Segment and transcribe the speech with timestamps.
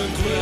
[0.00, 0.39] een club,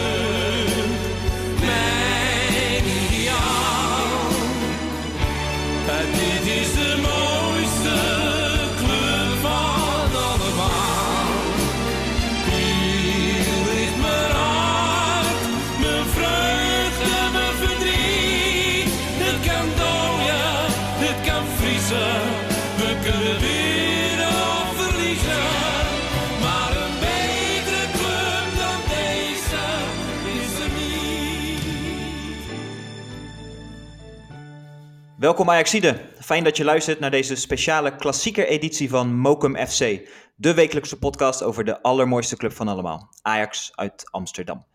[35.19, 36.01] Welkom Ajaxide.
[36.21, 40.09] Fijn dat je luistert naar deze speciale klassieker editie van Mokum FC.
[40.35, 43.09] De wekelijkse podcast over de allermooiste club van allemaal.
[43.23, 44.67] Ajax uit Amsterdam.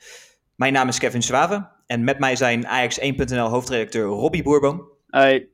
[0.56, 5.48] Mijn naam is Kevin Zwaven en met mij zijn Ajax1.nl hoofdredacteur Robbie Boerboom Hey.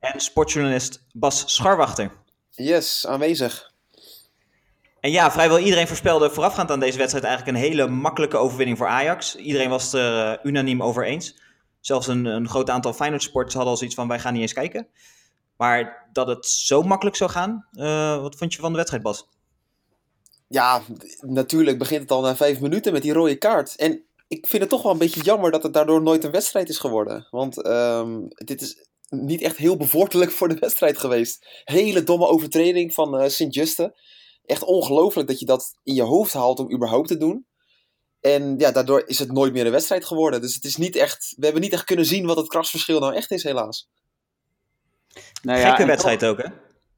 [0.00, 2.10] en sportjournalist Bas Scharwachter.
[2.50, 3.72] Yes, aanwezig.
[5.00, 8.88] En ja, vrijwel iedereen voorspelde voorafgaand aan deze wedstrijd eigenlijk een hele makkelijke overwinning voor
[8.88, 9.36] Ajax.
[9.36, 11.44] Iedereen was het er eh, unaniem over eens.
[11.86, 14.88] Zelfs een, een groot aantal Feyenoord-sporters hadden al zoiets van, wij gaan niet eens kijken.
[15.56, 19.28] Maar dat het zo makkelijk zou gaan, eh, wat vond je van de wedstrijd, Bas?
[20.48, 20.82] Ja,
[21.20, 23.76] natuurlijk begint het al na vijf minuten met die rode kaart.
[23.76, 26.68] En ik vind het toch wel een beetje jammer dat het daardoor nooit een wedstrijd
[26.68, 27.26] is geworden.
[27.30, 31.46] Want ehm, dit is niet echt heel bevorderlijk voor de wedstrijd geweest.
[31.64, 34.00] Hele domme overtreding van eh Sint-Juste.
[34.44, 37.46] Echt ongelooflijk dat je dat in je hoofd haalt om überhaupt te doen.
[38.20, 40.40] En ja, daardoor is het nooit meer een wedstrijd geworden.
[40.40, 43.14] Dus het is niet echt, we hebben niet echt kunnen zien wat het krachtsverschil nou
[43.14, 43.88] echt is, helaas.
[45.42, 46.48] Nou ja, Gekke wedstrijd toch- ook, hè?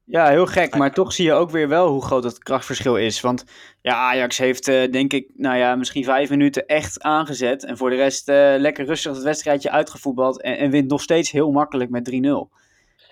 [0.05, 0.75] Ja, heel gek.
[0.75, 3.21] Maar toch zie je ook weer wel hoe groot het krachtverschil is.
[3.21, 3.43] Want
[3.81, 7.65] ja, Ajax heeft eh, denk ik, nou ja, misschien vijf minuten echt aangezet.
[7.65, 10.41] En voor de rest eh, lekker rustig het wedstrijdje uitgevoetbald.
[10.41, 12.13] En, en wint nog steeds heel makkelijk met 3-0.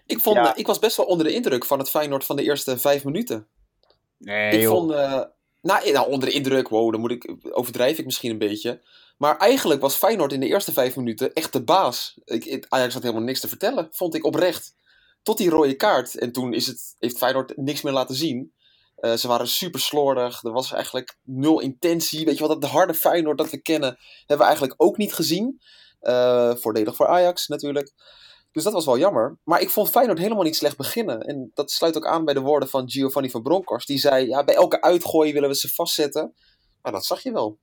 [0.05, 0.51] Ik, vond, Ja.
[0.53, 3.03] eh, ik was best wel onder de indruk van het Feyenoord van de eerste vijf
[3.03, 3.47] minuten.
[4.17, 4.91] Nee, ik vond,
[5.67, 8.81] nou, nou, onder de indruk, wow, dan moet ik, overdrijf ik misschien een beetje.
[9.17, 12.19] Maar eigenlijk was Feyenoord in de eerste vijf minuten echt de baas.
[12.25, 14.75] Ik, Ajax had helemaal niks te vertellen, vond ik oprecht.
[15.23, 16.17] Tot die rode kaart.
[16.17, 18.53] En toen is het, heeft Feyenoord niks meer laten zien.
[18.95, 20.43] Eh, ze waren super slordig.
[20.43, 22.25] Er was eigenlijk nul intentie.
[22.25, 25.61] Weet je wat, dat harde Feyenoord dat we kennen, hebben we eigenlijk ook niet gezien.
[25.99, 27.93] Eh, voordelig voor Ajax natuurlijk.
[28.51, 29.37] Dus dat was wel jammer.
[29.43, 31.19] Maar ik vond Feyenoord helemaal niet slecht beginnen.
[31.21, 33.87] En dat sluit ook aan bij de woorden van Giovanni van Bronckhorst.
[33.87, 36.33] Die zei, ja, bij elke uitgooi willen we ze vastzetten.
[36.81, 37.57] Maar dat zag je wel.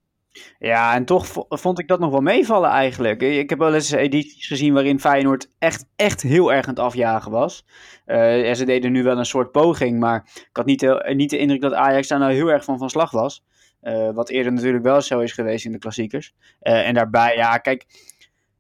[0.58, 3.22] Ja, en toch vo- vond ik dat nog wel meevallen eigenlijk.
[3.22, 7.30] Ik heb wel eens edities gezien waarin Feyenoord echt, echt heel erg aan het afjagen
[7.30, 7.64] was.
[8.04, 11.30] Eh, en ze deden nu wel een soort poging, maar ik had niet de, niet
[11.30, 13.42] de indruk dat Ajax daar nou heel erg van van slag was.
[13.80, 16.34] Eh, wat eerder natuurlijk wel zo is geweest in de klassiekers.
[16.60, 17.84] Eh, en daarbij, ja, kijk,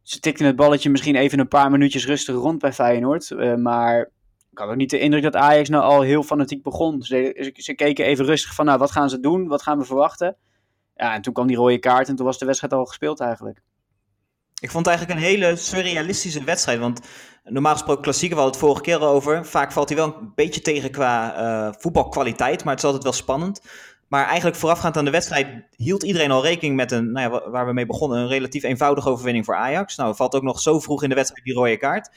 [0.04, 3.30] ze tikten het balletje misschien even een paar minuutjes rustig rond bij Feyenoord.
[3.30, 4.10] eh, maar
[4.50, 7.02] ik had ook niet de indruk dat Ajax nou al heel fanatiek begon.
[7.02, 9.46] Ze, ze, keken even rustig van, nou, wat gaan ze doen?
[9.46, 10.36] Wat gaan we verwachten?
[10.96, 13.62] Ja, en toen kwam die rode kaart en toen was de wedstrijd al gespeeld eigenlijk.
[14.60, 16.78] Ik vond het eigenlijk een hele surrealistische wedstrijd.
[16.78, 17.00] Want
[17.44, 19.46] normaal gesproken klassieker, we hadden het vorige keer over.
[19.46, 23.12] Vaak valt hij wel een beetje tegen qua eh, voetbalkwaliteit, maar het is altijd wel
[23.12, 23.60] spannend.
[24.08, 27.50] Maar eigenlijk voorafgaand aan de wedstrijd hield iedereen al rekening met een, nou ja, wa-
[27.50, 29.96] waar we mee begonnen, een relatief eenvoudige overwinning voor Ajax.
[29.96, 32.10] Nou, valt ook nog zo vroeg in de wedstrijd die rode kaart.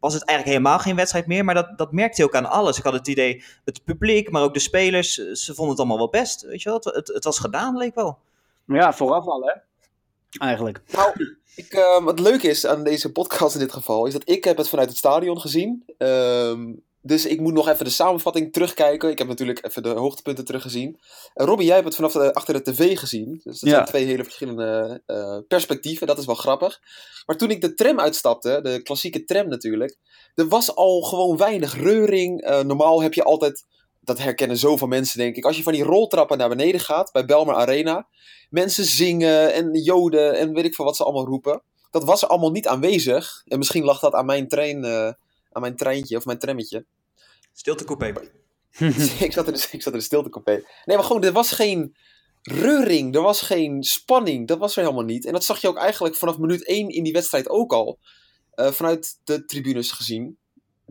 [0.00, 2.78] Was het eigenlijk helemaal geen wedstrijd meer, maar dat, dat merkte je ook aan alles.
[2.78, 6.08] Ik had het idee, het publiek, maar ook de spelers, ze vonden het allemaal wel
[6.10, 6.42] best.
[6.42, 8.18] Weet je wel, het, het, het was gedaan, leek wel.
[8.66, 9.52] Ja, vooraf al hè.
[10.46, 10.80] Eigenlijk.
[10.92, 14.44] Nou, ik, eh, wat leuk is aan deze podcast in dit geval, is dat ik
[14.44, 15.84] heb het vanuit het stadion gezien.
[15.98, 19.10] Ehm, dus ik moet nog even de samenvatting terugkijken.
[19.10, 20.88] Ik heb natuurlijk even de hoogtepunten teruggezien.
[21.34, 23.40] Uh, Robbie, jij hebt het vanaf de, achter de tv gezien.
[23.44, 23.74] Dus dat Ja.
[23.74, 26.06] zijn twee hele verschillende eh, perspectieven.
[26.06, 26.78] Dat is wel grappig.
[27.26, 29.96] Maar toen ik de tram uitstapte, de klassieke tram natuurlijk,
[30.34, 32.40] er was al gewoon weinig reuring.
[32.42, 33.64] Eh, normaal heb je altijd,
[34.00, 37.24] dat herkennen zoveel mensen denk ik, als je van die roltrappen naar beneden gaat bij
[37.24, 38.08] Belmer Arena,
[38.50, 41.62] mensen zingen en joden en weet ik veel wat ze allemaal roepen.
[41.90, 43.42] Dat was er allemaal niet aanwezig.
[43.44, 45.12] En misschien lag dat aan mijn trein, eh,
[45.52, 46.84] aan mijn treintje of mijn trammetje.
[47.52, 48.12] Stilte coupé.
[49.26, 50.62] ik, zat in de, ik zat in de stiltecoupé.
[50.84, 51.96] Nee, maar gewoon, er was geen
[52.42, 53.14] reuring.
[53.14, 54.48] Er was geen spanning.
[54.48, 55.26] Dat was er helemaal niet.
[55.26, 57.98] En dat zag je ook eigenlijk vanaf minuut 1 in die wedstrijd ook al.
[58.52, 60.36] eh, vanuit de tribunes gezien.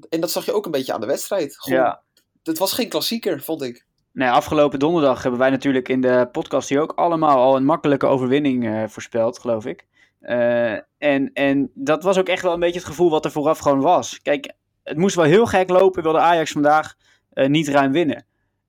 [0.09, 1.57] En dat zag je ook een beetje aan de wedstrijd.
[1.57, 2.03] Gewoon, Ja.
[2.44, 3.85] Het was geen klassieker, vond ik.
[4.13, 8.06] Nee, afgelopen donderdag hebben wij natuurlijk in de podcast hier ook allemaal al een makkelijke
[8.06, 9.88] overwinning eh, voorspeld, geloof ik.
[10.19, 13.59] Eh, en, en dat was ook echt wel een beetje het gevoel wat er vooraf
[13.59, 14.21] gewoon was.
[14.21, 14.53] Kijk,
[14.83, 16.95] het moest wel heel gek lopen, wilde Ajax vandaag
[17.33, 18.25] eh, niet ruim winnen.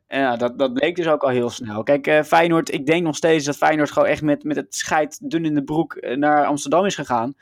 [0.07, 1.83] En ja, dat, dat bleek dus ook al heel snel.
[1.83, 5.31] Kijk, eh, Feyenoord, ik denk nog steeds dat Feyenoord gewoon echt met, met het scheid
[5.31, 7.35] dun in de broek eh, naar Amsterdam is gegaan.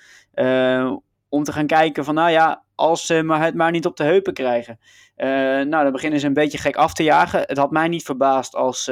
[1.29, 4.05] Om te gaan kijken van, nou ja, als ze maar het maar niet op de
[4.05, 4.79] heupen krijgen.
[5.17, 7.41] Nou, dan beginnen ze een beetje gek af te jagen.
[7.41, 8.91] Het had mij niet verbaasd als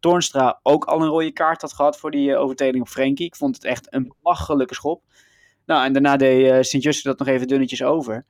[0.00, 3.26] Toornstra ook al een rode kaart had gehad voor die overtreding op Frenkie.
[3.26, 5.02] Ik vond het echt een belachelijke schop.
[5.66, 8.26] Nou, en daarna deed Sint-Juste dat nog even dunnetjes over.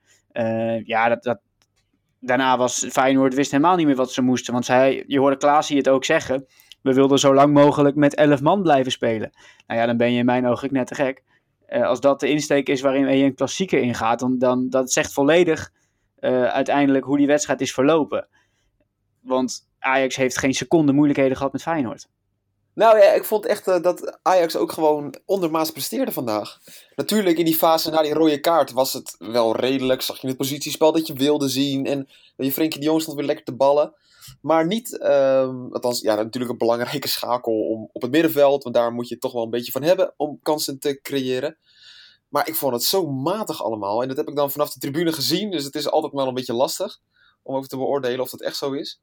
[0.84, 1.40] Ja, dat, dat,
[2.20, 4.52] daarna was Feyenoord wist helemaal niet meer wat ze moesten.
[4.52, 6.46] Want zij, je hoorde Klaas het ook zeggen.
[6.82, 9.31] We wilden zo lang mogelijk met elf man blijven spelen.
[9.66, 11.22] Nou ja, dan ben je in mijn ogen net te gek.
[11.69, 15.12] Uh, als dat de insteek is waarin je een klassieker ingaat, dan, dan dat zegt
[15.12, 15.72] volledig
[16.20, 18.28] uh, uiteindelijk hoe die wedstrijd is verlopen.
[19.20, 22.08] Want Ajax heeft geen seconde moeilijkheden gehad met Feyenoord.
[22.74, 26.58] Nou ja, ik vond echt uh, dat Ajax ook gewoon ondermaats presteerde vandaag.
[26.96, 30.02] Natuurlijk in die fase na die rode kaart was het wel redelijk.
[30.02, 31.86] Zag je het positiespel dat je wilde zien.
[31.86, 33.94] En je Frenkie de Jong stond weer lekker te ballen.
[34.40, 38.62] Maar niet, uh, althans, ja, natuurlijk een belangrijke schakel om, op het middenveld.
[38.62, 41.58] Want daar moet je toch wel een beetje van hebben om kansen te creëren.
[42.28, 44.02] Maar ik vond het zo matig allemaal.
[44.02, 45.50] En dat heb ik dan vanaf de tribune gezien.
[45.50, 46.98] Dus het is altijd wel een beetje lastig
[47.42, 49.00] om over te beoordelen of dat echt zo is.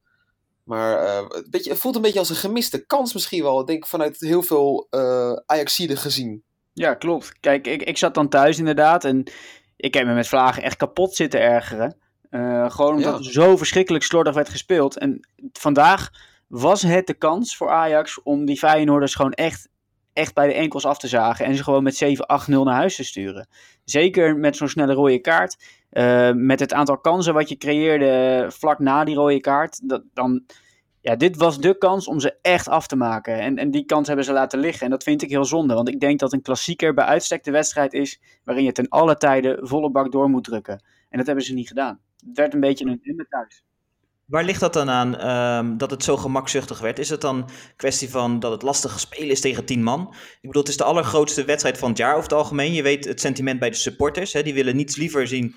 [0.72, 3.60] Maar uh, het, beetje, het voelt een beetje als een gemiste kans misschien wel.
[3.60, 6.44] Ik denk vanuit heel veel uh, Ajaxiden gezien.
[6.74, 7.40] Ja, klopt.
[7.40, 9.06] Kijk, ik, ik zat dan thuis inderdaad.
[9.06, 9.32] En
[9.76, 11.98] ik heb me met Vlagen echt kapot zitten ergeren.
[12.30, 13.18] Uh, gewoon omdat ja.
[13.18, 14.98] het zo verschrikkelijk slordig werd gespeeld.
[14.98, 16.10] En vandaag
[16.48, 19.70] was het de kans voor Ajax om die Feyenoorders gewoon echt,
[20.14, 21.46] echt bij de enkels af te zagen.
[21.46, 22.10] En ze gewoon met 7-8-0
[22.48, 23.48] naar huis te sturen.
[23.84, 25.58] Zeker met zo'n snelle rode kaart.
[25.92, 29.90] Uh, met het aantal kansen wat je creëerde vlak na die rode kaart.
[29.90, 30.44] Dat, dan,
[31.02, 33.40] ja, dit was de kans om ze echt af te maken.
[33.40, 34.86] En, en die kans hebben ze laten liggen.
[34.86, 35.74] En dat vind ik heel zonde.
[35.74, 38.22] Want ik denk dat een klassieker bij uitstek de wedstrijd is.
[38.44, 40.84] waarin je ten alle tijden volle bak door moet drukken.
[41.10, 42.00] En dat hebben ze niet gedaan.
[42.26, 43.64] Het werd een beetje een hinder thuis.
[44.32, 47.00] Waar ligt dat dan aan um, dat het zo gemakzuchtig werd?
[47.00, 50.08] Is het dan kwestie van dat het lastig spelen is tegen tien man?
[50.12, 52.74] Ik bedoel, het is de allergrootste wedstrijd van het jaar over het algemeen.
[52.74, 54.34] Je weet het sentiment bij de supporters.
[54.34, 54.44] Hè?
[54.44, 55.56] Die willen niets liever zien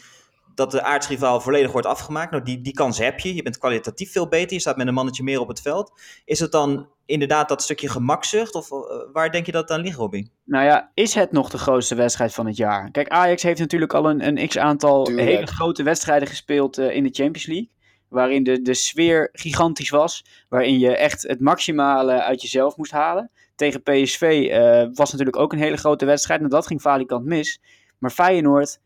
[0.55, 2.31] dat de aardsrivaal volledig wordt afgemaakt.
[2.31, 3.35] Nou, die, die kans heb je.
[3.35, 4.53] Je bent kwalitatief veel beter.
[4.53, 5.93] Je staat met een mannetje meer op het veld.
[6.25, 8.55] Is het dan inderdaad dat stukje gemakzucht?
[8.55, 8.79] Of uh,
[9.12, 10.26] waar denk je dat het aan ligt, Robby?
[10.44, 12.91] Nou ja, is het nog de grootste wedstrijd van het jaar?
[12.91, 17.11] Kijk, Ajax heeft natuurlijk al een, een x-aantal hele grote wedstrijden gespeeld uh, in de
[17.12, 17.73] Champions League.
[18.14, 20.25] Waarin de, de sfeer gigantisch was.
[20.49, 23.31] Waarin je echt het maximale uit jezelf moest halen.
[23.55, 26.40] Tegen PSV uh, was natuurlijk ook een hele grote wedstrijd.
[26.40, 27.61] En dat ging valikant mis.
[27.99, 28.81] Maar Feyenoord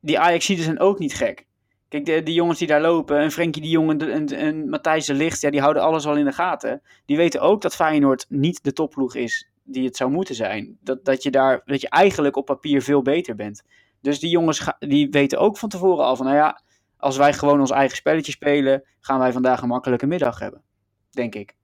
[0.00, 1.46] die Ajaxiden zijn ook niet gek.
[1.88, 5.14] Kijk, de, jongens die daar lopen, en Frenkie de Jong en, en, en Matthijs de
[5.14, 6.82] Ligt, ja, die houden alles al in de gaten.
[7.06, 10.78] Die weten ook dat Feyenoord niet de topploeg is die het zou moeten zijn.
[10.80, 13.62] Dat, dat, je daar, dat je eigenlijk op papier veel beter bent.
[14.00, 16.62] Dus die jongens die weten ook van tevoren al van, nou ja,
[17.04, 20.62] als wij gewoon ons eigen spelletje spelen, gaan wij vandaag een makkelijke middag hebben.
[21.10, 21.54] Denk ik.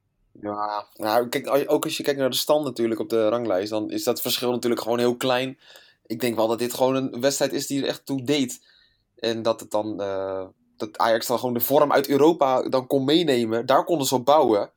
[0.41, 3.91] Ja, nou, kijk, ook als je kijkt naar de stand natuurlijk op de ranglijst, dan
[3.91, 5.59] is dat verschil natuurlijk gewoon heel klein
[6.11, 8.61] ik denk wel dat dit gewoon een wedstrijd is die er echt toe deed.
[9.17, 10.03] En dat het dan.
[10.03, 10.45] Uh,
[10.77, 13.67] dat Ajax dan gewoon de vorm uit Europa dan kon meenemen.
[13.67, 14.73] Daar konden ze op bouwen.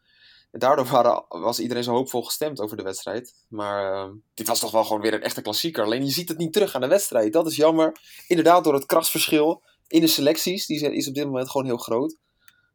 [0.51, 3.33] En daardoor waren, was iedereen zo hoopvol gestemd over de wedstrijd.
[3.47, 5.83] Maar uh, dit was toch wel gewoon weer een echte klassieker.
[5.83, 7.33] Alleen je ziet het niet terug aan de wedstrijd.
[7.33, 7.97] Dat is jammer.
[8.27, 10.65] Inderdaad, door het krasverschil in de selecties.
[10.65, 12.17] Die is op dit moment gewoon heel groot.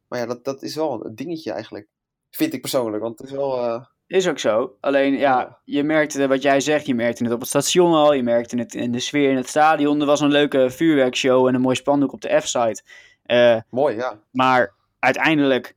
[0.08, 1.88] Maar ja, dat, dat is wel een dingetje eigenlijk.
[2.30, 3.02] Vind ik persoonlijk.
[3.02, 3.64] Want het is wel.
[3.64, 4.76] Uh, is ook zo.
[4.80, 6.86] Alleen ja, je merkte wat jij zegt.
[6.86, 8.12] Je merkte het op het station al.
[8.12, 10.00] Je merkte het in de sfeer in het stadion.
[10.00, 12.82] Er was een leuke vuurwerkshow en een mooi spandoek op de F-site.
[13.26, 14.20] Uh, mooi, ja.
[14.30, 15.76] Maar uiteindelijk,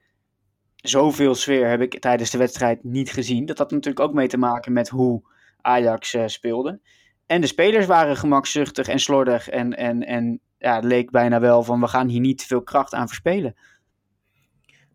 [0.76, 3.46] zoveel sfeer heb ik tijdens de wedstrijd niet gezien.
[3.46, 5.22] Dat had natuurlijk ook mee te maken met hoe
[5.62, 6.80] Ajax uh, speelde.
[7.26, 9.50] En de spelers waren gemakzuchtig en slordig.
[9.50, 12.62] En, en, en ja, het leek bijna wel van we gaan hier niet te veel
[12.62, 13.56] kracht aan verspelen.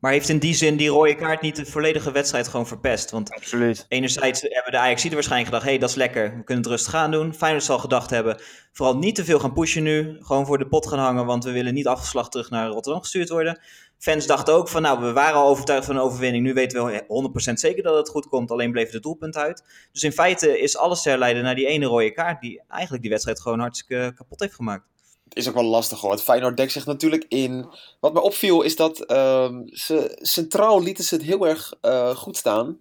[0.01, 3.11] Maar heeft in die zin die rode kaart niet de volledige wedstrijd gewoon verpest?
[3.11, 3.87] Want Absoluut.
[3.89, 5.65] enerzijds hebben de Ajaxiden waarschijnlijk gedacht...
[5.65, 7.35] hé, hey, dat is lekker, we kunnen het rustig gaan doen.
[7.35, 8.41] Feyenoord zal gedacht hebben,
[8.73, 10.17] vooral niet te veel gaan pushen nu.
[10.21, 13.29] Gewoon voor de pot gaan hangen, want we willen niet afgeslacht terug naar Rotterdam gestuurd
[13.29, 13.61] worden.
[13.99, 16.45] Fans dachten ook van, nou, we waren al overtuigd van een overwinning.
[16.45, 19.65] Nu weten we 100% zeker dat het goed komt, alleen bleef het doelpunt uit.
[19.93, 22.41] Dus in feite is alles te herleiden naar die ene rode kaart...
[22.41, 24.87] die eigenlijk die wedstrijd gewoon hartstikke kapot heeft gemaakt
[25.33, 26.11] is ook wel lastig hoor.
[26.11, 27.69] Het Feyenoord dekt zich natuurlijk in.
[28.01, 32.37] Wat me opviel is dat um, ze centraal lieten ze het heel erg uh, goed
[32.37, 32.81] staan.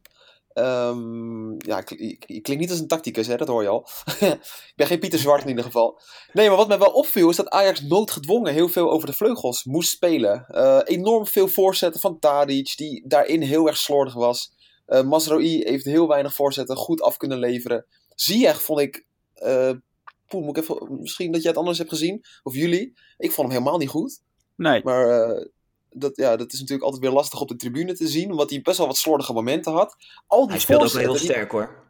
[0.54, 3.88] Um, ja, ik, klink niet als een tacticus, hè, dat hoor je al.
[4.20, 6.02] ik ben geen Pieter Zwart in ieder geval.
[6.34, 9.64] Nee, maar wat me wel opviel is dat Ajax noodgedwongen heel veel over de vleugels
[9.64, 10.46] moest spelen.
[10.52, 14.54] Uh, enorm veel voorzetten van Tadic, die daarin heel erg slordig was.
[14.88, 17.86] Uh, Masroi heeft heel weinig voorzetten goed af kunnen leveren.
[18.16, 19.06] Ziyech vond ik
[20.28, 22.94] poeh, moet ik even, misschien dat jij het anders hebt gezien, of jullie.
[23.18, 24.22] Ik vond hem helemaal niet goed.
[24.56, 24.82] Nee.
[24.84, 25.46] Maar uh,
[25.90, 28.62] dat, ja, dat is natuurlijk altijd weer lastig op de tribune te zien, omdat hij
[28.62, 29.96] best wel wat slordige momenten had.
[30.28, 31.84] Al die hij speelde ook wel heel sterk hoor.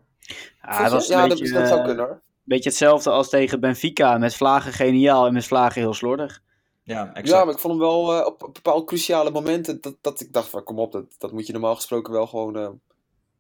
[0.62, 2.22] Ja, dat, ja, beetje, dat, dat, zou kunnen hoor.
[2.44, 4.18] Beetje hetzelfde als tegen Benfica.
[4.18, 6.44] Met Vlagen geniaal en met Vlagen heel slordig.
[6.84, 7.28] Ja, exact.
[7.28, 10.34] Ja, maar ik vond hem wel eh, op, op bepaalde cruciale momenten dat, dat ik
[10.34, 12.70] dacht van kom op, dat, dat moet je normaal gesproken wel gewoon, eh,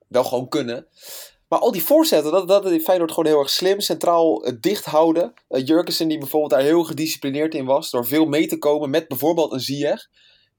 [0.07, 0.87] wel gewoon kunnen.
[1.47, 3.79] Maar al die voorzetten, dat, dat heeft Feyenoord gewoon heel erg slim.
[3.79, 5.33] Centraal eh, dicht houden.
[5.49, 5.65] Uh,
[5.97, 7.89] die bijvoorbeeld daar heel gedisciplineerd in was.
[7.89, 10.07] Door veel mee te komen met bijvoorbeeld een Ziyech.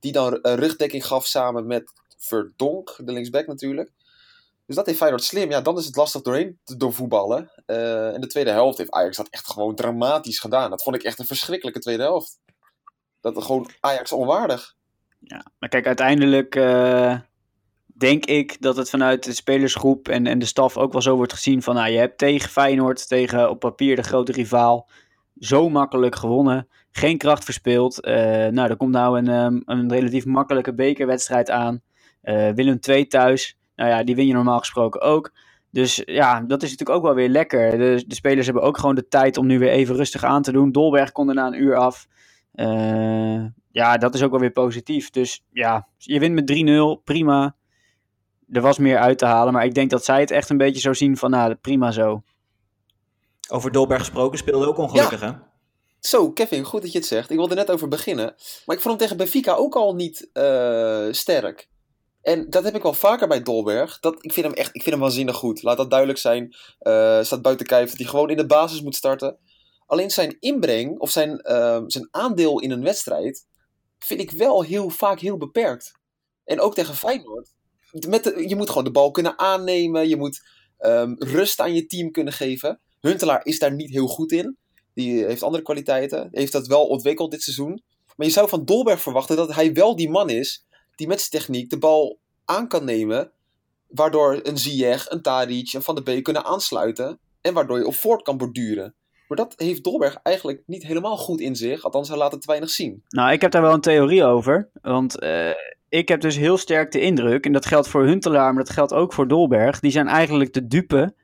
[0.00, 3.92] Die dan uh, rugdekking gaf samen met Verdonk, de linksback natuurlijk.
[4.66, 5.50] Dus dat heeft Feyenoord slim.
[5.50, 7.50] Ja, dan is het lastig doorheen te doorvoetballen.
[7.66, 10.70] En de tweede helft heeft Ajax dat echt gewoon dramatisch gedaan.
[10.70, 12.38] Dat vond ik echt een verschrikkelijke tweede helft.
[13.20, 14.74] Dat gewoon Ajax onwaardig.
[15.18, 16.54] Ja, maar kijk, uiteindelijk
[17.98, 21.32] denk ik dat het vanuit de spelersgroep en, en de staf ook wel zo wordt
[21.32, 24.88] gezien van, nou, je hebt tegen Feyenoord, tegen op papier de grote rivaal,
[25.38, 26.68] zo makkelijk gewonnen.
[26.90, 28.06] Geen kracht verspeeld.
[28.06, 28.14] Uh,
[28.46, 31.80] nou, er komt nou een, um, een relatief makkelijke bekerwedstrijd aan.
[32.22, 33.58] Uh, Willem II thuis.
[33.76, 35.32] Nou ja, die win je normaal gesproken ook.
[35.70, 37.70] Dus ja, dat is natuurlijk ook wel weer lekker.
[37.70, 40.52] De, de spelers hebben ook gewoon de tijd om nu weer even rustig aan te
[40.52, 40.72] doen.
[40.72, 42.06] Dolberg kon er na een uur af.
[42.54, 45.10] Uh, ja, dat is ook wel weer positief.
[45.10, 47.54] Dus ja, je wint met 3-0, prima.
[48.52, 50.80] Er was meer uit te halen, maar ik denk dat zij het echt een beetje
[50.80, 52.22] zo zien van, nou, prima zo.
[53.48, 55.26] Over Dolberg gesproken, speelde ook ongelukkig, ja.
[55.26, 55.54] hè?
[56.00, 57.30] Zo, Kevin, goed dat je het zegt.
[57.30, 58.34] Ik wilde net over beginnen.
[58.64, 61.68] Maar ik vond hem tegen Benfica ook al niet uh, sterk.
[62.22, 64.00] En dat heb ik wel vaker bij Dolberg.
[64.00, 65.62] Dat, ik vind hem echt ik vind hem waanzinnig goed.
[65.62, 66.44] Laat dat duidelijk zijn.
[66.80, 69.38] Uh, staat buiten kijf dat hij gewoon in de basis moet starten.
[69.86, 73.46] Alleen zijn inbreng, of zijn, uh, zijn aandeel in een wedstrijd,
[73.98, 75.92] vind ik wel heel vaak heel beperkt.
[76.44, 77.54] En ook tegen Feyenoord.
[78.08, 80.08] Met de, je moet gewoon de bal kunnen aannemen.
[80.08, 80.42] Je moet
[80.80, 82.80] um, rust aan je team kunnen geven.
[83.00, 84.56] Huntelaar is daar niet heel goed in.
[84.94, 86.28] Die heeft andere kwaliteiten.
[86.32, 87.82] Heeft dat wel ontwikkeld dit seizoen.
[88.16, 91.30] Maar je zou van Dolberg verwachten dat hij wel die man is die met zijn
[91.30, 93.30] techniek de bal aan kan nemen.
[93.86, 97.18] Waardoor een Ziyech, een Tadic en Van de Beek kunnen aansluiten.
[97.40, 98.94] En waardoor je op voort kan borduren.
[99.28, 101.84] Maar dat heeft Dolberg eigenlijk niet helemaal goed in zich.
[101.84, 103.02] Althans, hij laat het te weinig zien.
[103.08, 104.70] Nou, ik heb daar wel een theorie over.
[104.82, 105.50] Want uh,
[105.88, 108.92] ik heb dus heel sterk de indruk, en dat geldt voor Huntelaar, maar dat geldt
[108.92, 109.80] ook voor Dolberg.
[109.80, 111.14] Die zijn eigenlijk de dupe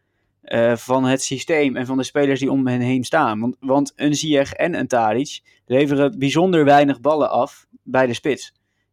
[0.42, 3.40] uh, van het systeem en van de spelers die om hen heen staan.
[3.40, 8.52] Want, want een Ziyech en een Tadic leveren bijzonder weinig ballen af bij de spits.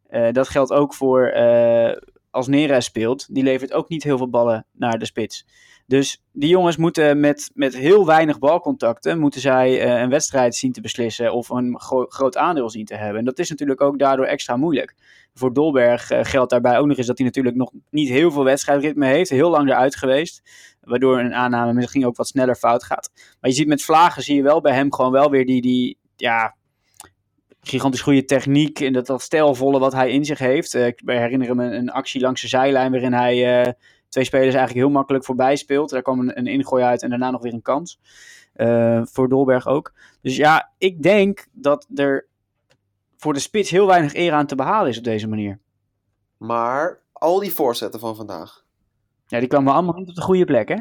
[0.09, 1.33] Uh, dat geldt ook voor
[2.31, 3.33] als Neres speelt.
[3.33, 5.45] Die levert ook niet heel veel ballen naar de spits.
[5.89, 10.71] Dus die jongens moeten met, met heel weinig balcontacten, moeten zij uh, een wedstrijd zien
[10.71, 13.19] te beslissen of een gro groot aandeel zien te hebben.
[13.19, 14.95] En dat is natuurlijk ook daardoor extra moeilijk.
[15.33, 18.43] Voor Dolberg uh, geldt daarbij ook nog eens dat hij natuurlijk nog niet heel veel
[18.43, 20.41] wedstrijdritme heeft, heel lang eruit geweest.
[20.81, 23.11] Waardoor een aanname misschien ook wat sneller fout gaat.
[23.13, 25.97] Maar je ziet met Vlagen, zie je wel bij hem gewoon wel weer die, die
[26.15, 26.55] ja,
[27.61, 30.73] gigantisch goede techniek en dat, dat stijlvolle wat hij in zich heeft.
[30.73, 33.75] Uh, ik herinner me een, actie langs de zijlijn waarin hij
[34.09, 35.89] twee spelers eigenlijk heel makkelijk voorbij speelt.
[35.89, 37.99] Daar kwam een, een ingooi uit en daarna nog weer een kans.
[38.55, 39.93] Uh, voor Dolberg ook.
[40.21, 42.25] Dus ja, ik denk dat er
[43.17, 45.59] voor de spits heel weinig eer aan te behalen is op deze manier.
[46.37, 48.63] Maar al die voorzetten van vandaag.
[49.27, 50.77] Ja, die kwamen allemaal niet op de goede plek, hè?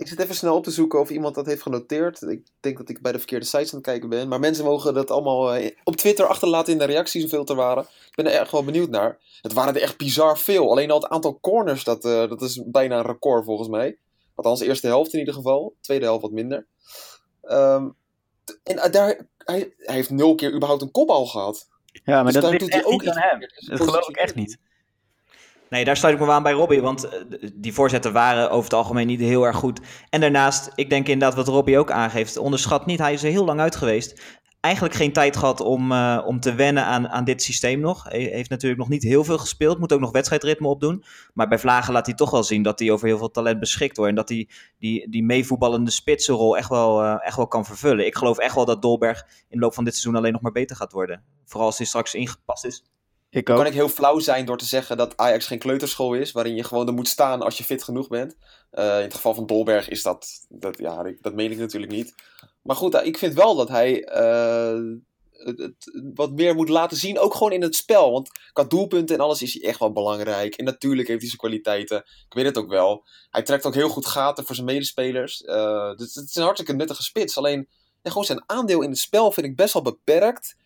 [0.00, 2.22] Ik zit even snel op te zoeken of iemand dat heeft genoteerd.
[2.22, 4.28] Ik denk dat ik bij de verkeerde sites aan het kijken ben.
[4.28, 7.82] Maar mensen mogen dat allemaal uh, op Twitter achterlaten in de reacties hoeveel er waren.
[7.82, 9.18] Ik ben er echt wel benieuwd naar.
[9.42, 10.70] Het waren er echt bizar veel.
[10.70, 13.98] Alleen al het aantal corners, dat, uh, dat is bijna een record volgens mij.
[14.34, 15.74] Althans, eerste helft in ieder geval.
[15.80, 16.66] Tweede helft wat minder.
[17.42, 17.94] Um,
[18.62, 21.68] en uh, daar, hij, hij, heeft nul keer überhaupt een kopbal gehad.
[22.04, 23.40] Ja, maar dus dat doet hij ook niet aan hem.
[23.78, 24.58] Dat geloof ik echt niet.
[25.70, 27.08] Nee, daar sluit ik me aan bij Robbie, want
[27.54, 29.80] die voorzetten waren over het algemeen niet heel erg goed.
[30.08, 33.44] En daarnaast, ik denk inderdaad wat Robbie ook aangeeft, onderschat niet, hij is er heel
[33.44, 34.38] lang uit geweest.
[34.60, 38.04] Eigenlijk geen tijd gehad om, uh, om te wennen aan, aan dit systeem nog.
[38.04, 41.04] Hij heeft natuurlijk nog niet heel veel gespeeld, moet ook nog wedstrijdritme opdoen.
[41.34, 43.96] Maar bij Vlagen laat hij toch wel zien dat hij over heel veel talent beschikt
[43.96, 44.10] wordt.
[44.10, 44.48] En dat hij
[44.78, 48.06] die, die meevoetballende spitsenrol echt wel, uh, echt wel kan vervullen.
[48.06, 50.52] Ik geloof echt wel dat Dolberg in de loop van dit seizoen alleen nog maar
[50.52, 51.24] beter gaat worden.
[51.44, 52.84] Vooral als hij straks ingepast is.
[53.30, 56.32] Ik Dan kan ik heel flauw zijn door te zeggen dat Ajax geen kleuterschool is,
[56.32, 58.36] waarin je gewoon er moet staan als je fit genoeg bent.
[58.72, 62.14] Uh, in het geval van Dolberg is dat, dat, ja, dat meen ik natuurlijk niet.
[62.62, 64.96] Maar goed, ik vind wel dat hij uh,
[65.32, 68.12] het, het, wat meer moet laten zien, ook gewoon in het spel.
[68.12, 70.54] Want qua doelpunten en alles is hij echt wel belangrijk.
[70.54, 73.06] En natuurlijk heeft hij zijn kwaliteiten, ik weet het ook wel.
[73.30, 75.42] Hij trekt ook heel goed gaten voor zijn medespelers.
[75.42, 77.36] Uh, dus het is een hartstikke nuttige spits.
[77.36, 77.68] Alleen,
[78.02, 80.56] ja, gewoon zijn aandeel in het spel vind ik best wel beperkt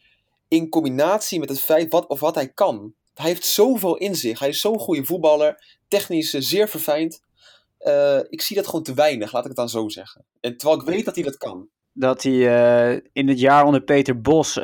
[0.49, 2.95] in combinatie met het feit wat of wat hij kan.
[3.15, 4.39] Hij heeft zoveel in zich.
[4.39, 5.79] Hij is zo'n goede voetballer.
[5.89, 7.23] Technisch zeer verfijnd.
[7.81, 10.25] Uh, ik zie dat gewoon te weinig, laat ik het dan zo zeggen.
[10.41, 11.69] En terwijl ik weet dat hij dat kan.
[11.93, 14.57] Dat hij uh, in het jaar onder Peter Bos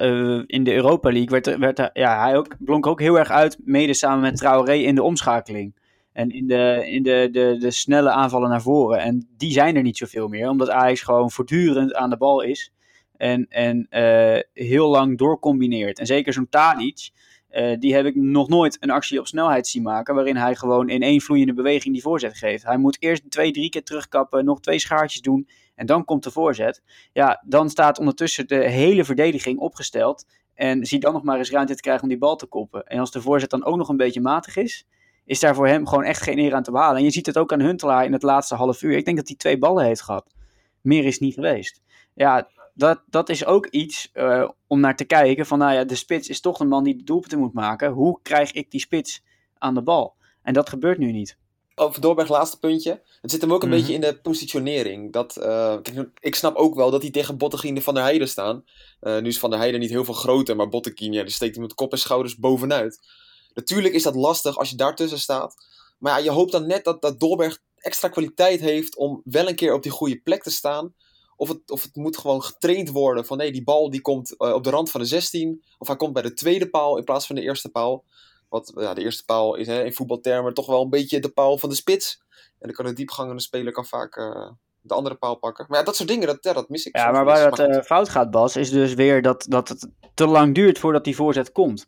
[0.46, 3.94] in de Europa League werd, werd ja, hij ook, blonk ook heel erg uit, mede
[3.94, 5.74] samen met Traoré in de omschakeling.
[6.12, 8.98] En in de, in de, de, de snelle aanvallen naar voren.
[8.98, 12.72] En die zijn er niet zoveel meer, omdat Ajax gewoon voortdurend aan de bal is.
[13.20, 15.98] En, en uh, heel lang doorcombineert.
[15.98, 17.10] En zeker zo'n Tadic,
[17.50, 20.14] uh, die heb ik nog nooit een actie op snelheid zien maken.
[20.14, 22.64] Waarin hij gewoon in één vloeiende beweging die voorzet geeft.
[22.64, 25.48] Hij moet eerst twee, drie keer terugkappen, nog twee schaartjes doen.
[25.74, 26.82] En dan komt de voorzet.
[27.12, 30.26] Ja, dan staat ondertussen de hele verdediging opgesteld.
[30.54, 32.84] En zie dan nog maar eens ruimte te krijgen om die bal te koppen.
[32.84, 34.86] En als de voorzet dan ook nog een beetje matig is,
[35.24, 36.96] is daar voor hem gewoon echt geen eer aan te behalen.
[36.96, 38.96] En je ziet het ook aan Huntelaar in het laatste half uur.
[38.96, 40.34] Ik denk dat hij twee ballen heeft gehad.
[40.80, 41.80] Meer is niet geweest.
[42.14, 42.48] Ja,
[42.80, 45.46] dat, dat is ook iets uh, om naar te kijken.
[45.46, 47.90] Van nou ja, de spits is toch de man die de doelpunten moet maken.
[47.90, 49.22] Hoe krijg ik die spits
[49.58, 50.14] aan de bal?
[50.42, 51.36] En dat gebeurt nu niet.
[51.74, 53.02] Over Doorberg, laatste puntje.
[53.20, 53.82] Het zit hem ook een mm -hmm.
[53.82, 55.12] beetje in de positionering.
[55.12, 55.76] Dat, uh,
[56.20, 58.64] ik snap ook wel dat hij tegen Bottegien Van der Heijden staan.
[59.00, 61.54] Uh, nu is Van der Heijden niet heel veel groter, maar Bottegien ja, die steekt
[61.54, 63.00] hem met kop en schouders bovenuit.
[63.54, 65.54] Natuurlijk is dat lastig als je daartussen staat.
[65.98, 69.54] Maar ja, je hoopt dan net dat, dat Dolberg extra kwaliteit heeft om wel een
[69.54, 70.94] keer op die goede plek te staan.
[71.40, 74.52] Of het, of het moet gewoon getraind worden van nee, die bal die komt uh,
[74.52, 75.64] op de rand van de 16.
[75.78, 78.04] Of hij komt bij de tweede paal in plaats van de eerste paal.
[78.48, 81.58] Wat ja, de eerste paal is hè, in voetbaltermen toch wel een beetje de paal
[81.58, 82.22] van de spits.
[82.30, 85.66] En dan kan de diepgangende speler kan vaak uh, de andere paal pakken.
[85.68, 86.96] Maar ja, dat soort dingen, dat, ja, dat mis ik.
[86.96, 90.26] Ja, maar waar dat uh, fout gaat, Bas, is dus weer dat, dat het te
[90.26, 91.86] lang duurt voordat die voorzet komt.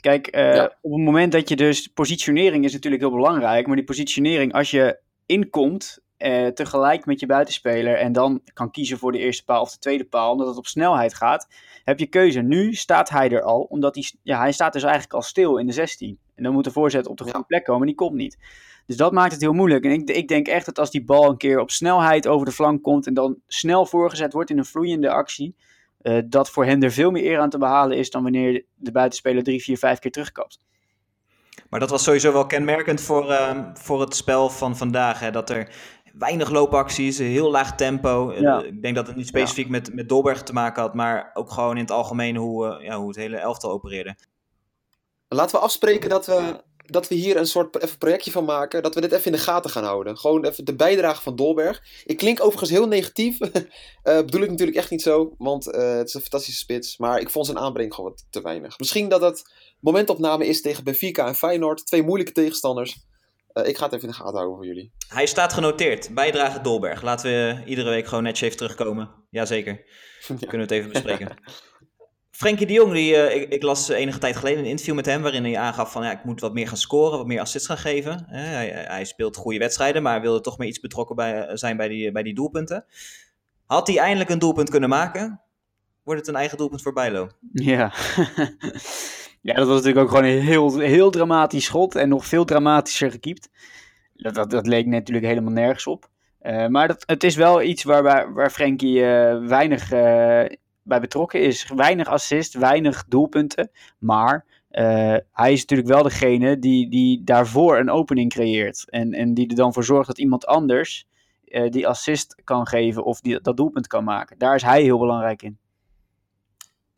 [0.00, 0.64] Kijk, uh, ja.
[0.80, 1.86] op het moment dat je dus...
[1.86, 3.66] Positionering is natuurlijk heel belangrijk.
[3.66, 6.03] Maar die positionering, als je inkomt...
[6.18, 7.96] Uh, tegelijk met je buitenspeler...
[7.96, 10.32] en dan kan kiezen voor de eerste paal of de tweede paal...
[10.32, 11.48] omdat het op snelheid gaat...
[11.84, 12.40] heb je keuze.
[12.40, 14.04] Nu staat hij er al, omdat hij...
[14.22, 16.18] Ja, hij staat dus eigenlijk al stil in de 16.
[16.34, 17.80] En dan moet de voorzet op de goede plek komen...
[17.80, 18.38] en die komt niet.
[18.86, 19.84] Dus dat maakt het heel moeilijk.
[19.84, 22.52] En ik, ik denk echt dat als die bal een keer op snelheid over de
[22.52, 23.06] flank komt...
[23.06, 25.56] en dan snel voorgezet wordt in een vloeiende actie...
[26.02, 28.92] Uh, dat voor hen er veel meer eer aan te behalen is dan wanneer de
[28.92, 30.58] buitenspeler drie, vier, vijf keer terugkapt.
[31.70, 35.20] Maar dat was sowieso wel kenmerkend voor, uh, voor het spel van vandaag.
[35.20, 35.30] Hè?
[35.30, 35.68] Dat er
[36.18, 38.34] weinig loopacties, heel laag tempo.
[38.38, 38.60] Ja.
[38.60, 39.70] Uh, ik denk dat het niet specifiek ja.
[39.70, 43.08] met, met Dolberg te maken had, maar ook gewoon in het algemeen hoe, ja, hoe
[43.08, 44.16] het hele elftal opereerde.
[45.28, 48.82] Laten we afspreken dat we dat we hier een soort even projectje van maken.
[48.82, 50.18] Dat we dit even in de gaten gaan houden.
[50.18, 51.82] Gewoon even de bijdrage van Dolberg.
[52.04, 53.40] Ik klink overigens heel negatief.
[53.40, 53.50] uh,
[54.26, 55.34] bedoel ik natuurlijk echt niet zo.
[55.38, 56.98] Want uh, het is een fantastische spits.
[56.98, 58.78] Maar ik vond zijn aanbreng gewoon wat te weinig.
[58.78, 59.42] Misschien dat het
[59.80, 61.86] momentopname is tegen Benfica en Feyenoord.
[61.86, 63.06] Twee moeilijke tegenstanders.
[63.54, 64.92] Uh, ik ga het even in de gaten houden voor jullie.
[65.08, 66.14] Hij staat genoteerd.
[66.14, 67.02] Bijdrage Dolberg.
[67.02, 69.10] Laten we iedere week gewoon netjes even terugkomen.
[69.30, 69.82] Jazeker.
[70.28, 70.34] Ja.
[70.36, 71.28] Kunnen we het even bespreken.
[72.30, 75.22] Frenkie de Jong, die, uh, ik, ik, las enige tijd geleden een interview met hem
[75.22, 77.78] waarin hij aangaf van ja, ik moet wat meer gaan scoren, wat meer assists gaan
[77.78, 78.26] geven.
[78.30, 81.88] Uh, hij, hij, speelt goede wedstrijden, maar wilde toch meer iets betrokken bij, zijn bij
[81.88, 82.84] die, bij die doelpunten.
[83.66, 85.40] Had hij eindelijk een doelpunt kunnen maken?
[86.02, 87.28] Wordt het een eigen doelpunt voor Bijlo?
[87.52, 87.92] Ja.
[89.44, 93.10] ja, dat was natuurlijk ook gewoon een heel, heel dramatisch schot en nog veel dramatischer
[93.10, 93.48] gekiept.
[94.14, 96.08] Dat, dat, leek natuurlijk helemaal nergens op.
[96.42, 99.00] Uh, maar dat, het is wel iets waar, waar, Frenkie
[99.40, 99.88] weinig
[100.82, 101.70] bij betrokken is.
[101.76, 103.70] Weinig assist, weinig doelpunten.
[103.98, 104.44] Maar
[105.32, 108.90] hij is natuurlijk wel degene die, die daarvoor een opening creëert.
[108.90, 111.06] En, en die er dan voor zorgt dat iemand anders
[111.68, 114.38] die assist kan geven of die, dat doelpunt kan maken.
[114.38, 115.58] Daar is hij heel belangrijk in.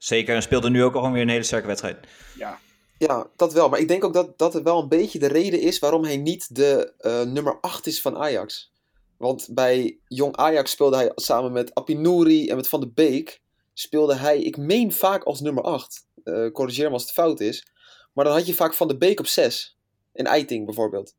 [0.07, 2.07] Zeker, en speelde nu ook al weer een hele sterke wedstrijd.
[2.37, 2.59] Ja.
[2.99, 3.69] Ja, dat wel.
[3.69, 6.55] Maar ik denk ook dat dat wel een beetje de reden is waarom hij niet
[6.55, 8.73] de uh, nummer 8 is van Ajax.
[9.16, 13.40] Want bij Jong Ajax speelde hij samen met Apinouri en met Van de Beek
[13.73, 16.07] speelde hij, ik meen vaak als nummer 8.
[16.25, 17.66] Uh, corrigeer me als het fout is.
[18.12, 19.77] Maar dan had je vaak Van de Beek op 6.
[20.12, 21.14] In Eiting bijvoorbeeld.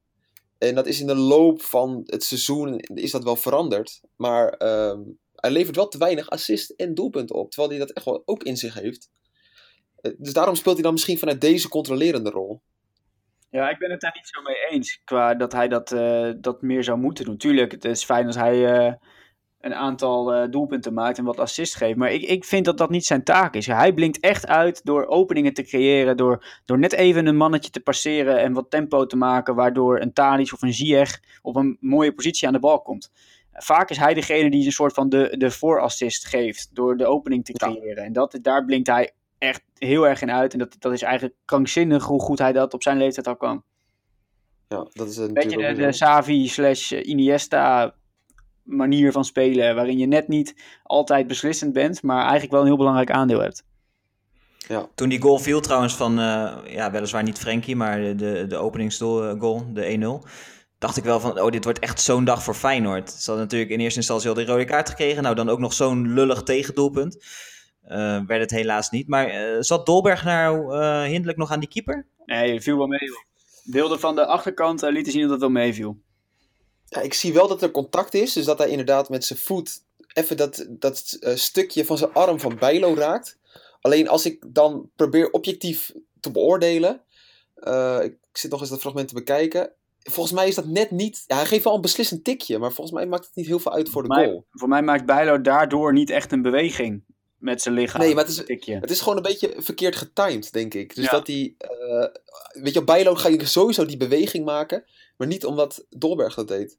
[0.57, 4.01] En dat is in de loop van het seizoen is dat wel veranderd.
[4.15, 4.99] Maar uh,
[5.47, 7.51] hij levert wel te weinig assist en doelpunten op.
[7.51, 9.09] Terwijl hij dat echt wel ook in zich heeft.
[10.01, 12.61] Uh, dus daarom speelt hij dan misschien vanuit deze controlerende rol.
[13.49, 15.01] Ja, ik ben het daar niet zo mee eens.
[15.03, 17.37] Qua dat hij dat, uh, dat meer zou moeten doen.
[17.37, 18.93] Tuurlijk, het is fijn als hij uh,
[19.59, 21.97] een aantal doelpunten maakt en wat assist geeft.
[21.97, 23.65] Maar ik, ik vind dat dat niet zijn taak is.
[23.65, 27.79] Hij blinkt echt uit door openingen te creëren, door, door net even een mannetje te
[27.79, 32.13] passeren en wat tempo te maken, waardoor een Tadic of een Ziyech op een mooie
[32.13, 33.11] positie aan de bal komt.
[33.59, 37.45] Vaak is hij degene die een soort van de, de voorassist geeft door de opening
[37.45, 37.95] te creëren.
[37.95, 38.03] Ja.
[38.03, 40.53] En dat, daar blinkt hij echt heel erg in uit.
[40.53, 43.63] En dat, dat is eigenlijk krankzinnig hoe goed hij dat op zijn leeftijd al kan.
[44.67, 47.93] Ja, dat is een beetje de, de Savi slash Iniesta
[48.63, 49.75] manier van spelen.
[49.75, 53.63] Waarin je net niet altijd beslissend bent, maar eigenlijk wel een heel belangrijk aandeel hebt.
[54.67, 54.87] Ja.
[54.95, 59.65] Toen die goal viel trouwens van, uh, ja, weliswaar niet Frenkie, maar de, de, openingsgoal,
[59.73, 60.29] de 1-0.
[60.79, 63.09] Dacht ik wel van, oh, dit wordt echt zo'n dag voor Feyenoord.
[63.09, 65.23] Ze hadden natuurlijk in eerste instantie al de rode kaart gekregen.
[65.23, 67.25] Nou, dan ook nog zo'n lullig tegendoelpunt.
[67.87, 69.07] Uh, werd het helaas niet.
[69.07, 72.07] Maar uh, zat Dolberg nou hinderlijk nog aan die keeper?
[72.25, 72.99] Nee, viel wel mee.
[73.63, 75.97] beelden van de achterkant eh, lieten zien dat het wel meeviel.
[76.85, 78.33] Ja, ik zie wel dat er contact is.
[78.33, 82.39] Dus dat hij inderdaad met zijn voet even dat, dat eh, stukje van zijn arm
[82.39, 83.37] van Bijlo raakt.
[83.81, 87.01] Alleen als ik dan probeer objectief te beoordelen.
[87.55, 89.71] eh, ik zit nog eens dat fragment te bekijken.
[90.11, 91.23] Volgens mij is dat net niet.
[91.27, 92.57] Ja, hij geeft wel een beslissend tikje.
[92.57, 94.45] Maar volgens mij maakt het niet heel veel uit voor de goal.
[94.51, 97.03] Voor mij maakt Bijlo daardoor niet echt een beweging
[97.37, 98.01] met zijn lichaam.
[98.01, 98.75] Nee, maar het is- Tikje.
[98.79, 100.95] Het is gewoon een beetje verkeerd getimed, denk ik.
[100.95, 101.11] Dus Ja.
[101.11, 101.55] dat hij.
[101.57, 102.05] eh,
[102.63, 104.83] weet je, Bijlo ga je sowieso die beweging maken.
[105.17, 106.77] Maar niet omdat Dolberg dat deed.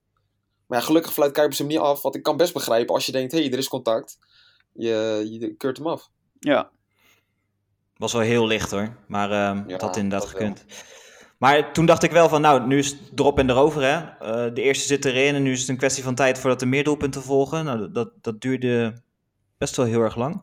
[0.66, 2.02] Maar ja, gelukkig fluit Kuipers hem niet af.
[2.02, 4.18] Want ik kan best begrijpen als je denkt: hé, hey, er is contact.
[4.72, 6.10] Je, je keurt hem af.
[6.40, 6.70] Ja,
[7.96, 8.96] Was wel heel licht hoor.
[9.08, 10.54] Maar ehm Ja, dat had inderdaad dat wel.
[11.38, 13.94] Maar toen dacht ik wel van, nou, nu is het erop en erover hè.
[13.96, 16.68] Eh, de eerste zit erin en nu is het een kwestie van tijd voordat er
[16.68, 17.64] meer doelpunten volgen.
[17.64, 19.02] Nou, dat- dat, duurde
[19.58, 20.42] best wel heel erg lang.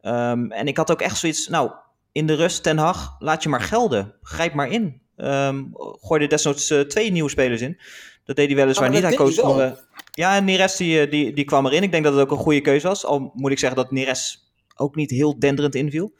[0.00, 1.70] Ehm, en ik had ook echt zoiets, nou,
[2.12, 4.14] in de rust, Ten Hag, laat je maar gelden.
[4.22, 5.00] Grijp maar in.
[5.16, 5.62] Ehm
[6.00, 7.80] gooi er desnoods eh, twee nieuwe spelers in.
[8.24, 9.08] Dat deed hij weliswaar maar niet.
[9.08, 9.62] Hij koos wel.
[9.62, 9.72] eh,
[10.12, 11.82] ja, en Neres die, die, die kwam erin.
[11.82, 13.04] Ik denk dat het ook een goede keuze was.
[13.04, 16.12] Al moet ik zeggen dat Neres ook niet heel denderend inviel.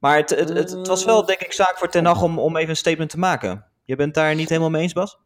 [0.00, 2.56] Maar het, het, het, het was wel, denk ik, zaak voor Ten Hag om, om
[2.56, 3.64] even een statement te maken.
[3.84, 5.18] Je bent daar niet helemaal mee eens, Bas?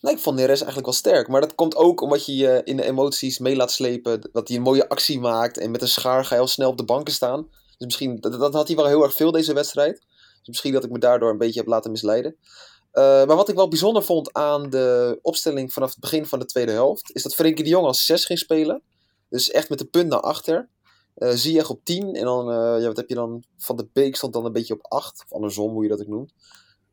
[0.00, 1.28] Nee, ik vond Neres eigenlijk wel sterk.
[1.28, 4.28] Maar dat komt ook omdat je je in de emoties mee laat slepen.
[4.32, 5.58] Dat hij een mooie actie maakt.
[5.58, 7.48] En met een schaar ga je al snel op de banken staan.
[7.76, 9.98] Dus misschien, dat, dat had hij wel heel erg veel deze wedstrijd.
[10.38, 12.36] Dus misschien dat ik me daardoor een beetje heb laten misleiden.
[12.92, 16.44] Eh, maar wat ik wel bijzonder vond aan de opstelling vanaf het begin van de
[16.44, 17.10] tweede helft.
[17.14, 18.82] Is dat Frenkie de Jong als 6 ging spelen.
[19.28, 20.68] Dus echt met de punt naar achter.
[21.22, 22.14] Eh Ziyech op 10.
[22.14, 23.42] En dan, eh, ja, wat heb je dan?
[23.58, 25.22] Van de Beek stond dan een beetje op 8.
[25.24, 26.32] Of andersom, hoe je dat ook noemt.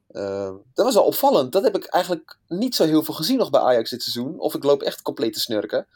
[0.07, 1.51] Eh, dat was wel opvallend.
[1.51, 4.39] Dat heb ik eigenlijk niet zo heel veel gezien nog bij Ajax dit seizoen.
[4.39, 5.87] Of ik loop echt compleet te snurken.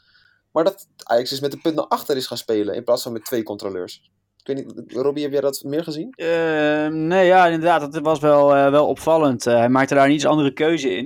[0.52, 2.74] Maar dat Ajax is met de punt naar achter is gaan spelen.
[2.74, 4.10] In plaats van met twee controleurs.
[4.44, 6.10] Ik weet niet, Robbie, heb jij dat meer gezien?
[6.10, 7.92] Eh, nee, ja, inderdaad.
[7.92, 9.44] Dat was wel, wel opvallend.
[9.44, 11.04] Hij maakte daar een iets andere keuze in.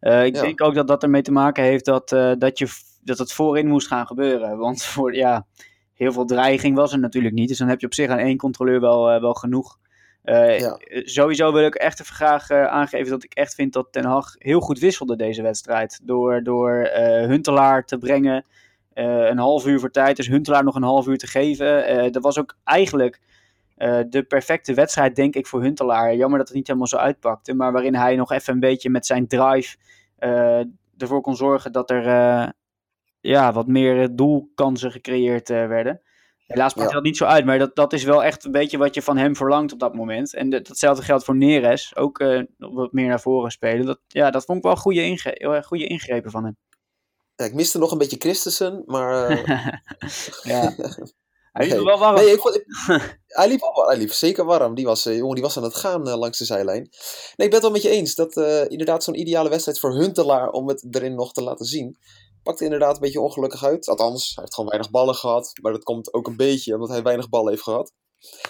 [0.00, 0.40] Ik Ja.
[0.42, 2.68] denk ook dat dat ermee te maken heeft dat, dat, je,
[3.02, 4.58] dat het voorin moest gaan gebeuren.
[4.66, 5.46] Want voor, ja,
[6.00, 7.48] heel veel dreiging was er natuurlijk niet.
[7.48, 9.78] Dus dan heb je op zich aan één controleur wel, eh, wel genoeg.
[10.22, 10.78] Eh, Ja.
[10.88, 14.34] Sowieso wil ik echt even graag eh, aangeven dat ik echt vind dat Ten Hag
[14.38, 16.00] heel goed wisselde deze wedstrijd.
[16.02, 16.88] Door, door
[17.28, 18.44] Huntelaar te brengen
[18.94, 20.16] een half uur voor tijd.
[20.16, 22.12] Dus Huntelaar nog een half uur te geven.
[22.12, 23.20] Dat was ook eigenlijk
[24.10, 26.14] de perfecte wedstrijd, denk ik, voor Huntelaar.
[26.14, 27.54] Jammer dat het niet helemaal zo uitpakte.
[27.54, 29.76] Maar waarin hij nog even een beetje met zijn drive
[30.98, 32.04] ervoor kon zorgen dat er
[33.20, 36.00] ja, wat meer doelkansen gecreëerd eh, werden.
[36.46, 36.94] Helaas pakte Ja.
[36.94, 39.16] dat niet zo uit, maar dat, dat is wel echt een beetje wat je van
[39.16, 40.34] hem verlangt op dat moment.
[40.34, 43.86] En dat- datzelfde geldt voor Neres, ook eh, wat meer naar voren spelen.
[43.86, 46.56] Dat, ja, dat vond ik wel goede, inge goede ingrepen van hem.
[47.36, 49.26] Ja, ik miste nog een beetje Christensen, maar...
[49.28, 49.44] eh,
[50.52, 50.74] ja.
[51.52, 51.84] Hij nee.
[51.84, 52.14] wel warm.
[52.14, 52.66] Nee, ik vond, ik-
[53.26, 54.74] hij, liep, hij liep zeker warm.
[54.74, 56.80] Die was, eh, jongen, die was aan het gaan eh, langs de zijlijn.
[56.80, 56.90] Nee,
[57.36, 58.14] ik ben het wel met je eens.
[58.14, 61.98] Dat eh, inderdaad zo'n ideale wedstrijd voor Huntelaar om het erin nog te laten zien.
[62.42, 63.88] Pakte inderdaad een beetje ongelukkig uit.
[63.88, 65.52] Althans, hij heeft gewoon weinig ballen gehad.
[65.62, 67.92] Maar dat komt ook een beetje omdat hij weinig ballen heeft gehad.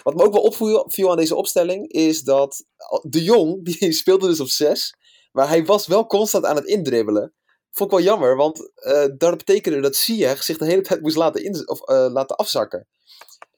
[0.03, 2.63] Wat me ook wel opviel viel aan deze opstelling is dat
[3.01, 4.95] de Jong, die speelde dus op 6.
[5.31, 7.33] Maar hij was wel constant aan het indribbelen.
[7.71, 11.15] Vond ik wel jammer, want eh, dat betekende dat Ziyech zich de hele tijd moest
[11.15, 12.87] laten, in, of, eh, laten afzakken.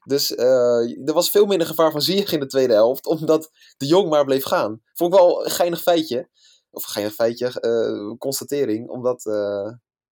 [0.04, 3.86] Dus eh, er was veel minder gevaar van Ziyech in de tweede helft, omdat de
[3.86, 4.82] Jong maar bleef gaan.
[4.92, 6.28] Vond ik wel een geinig feitje.
[6.70, 8.88] Of geinig feitje, constatering.
[8.88, 9.22] Omdat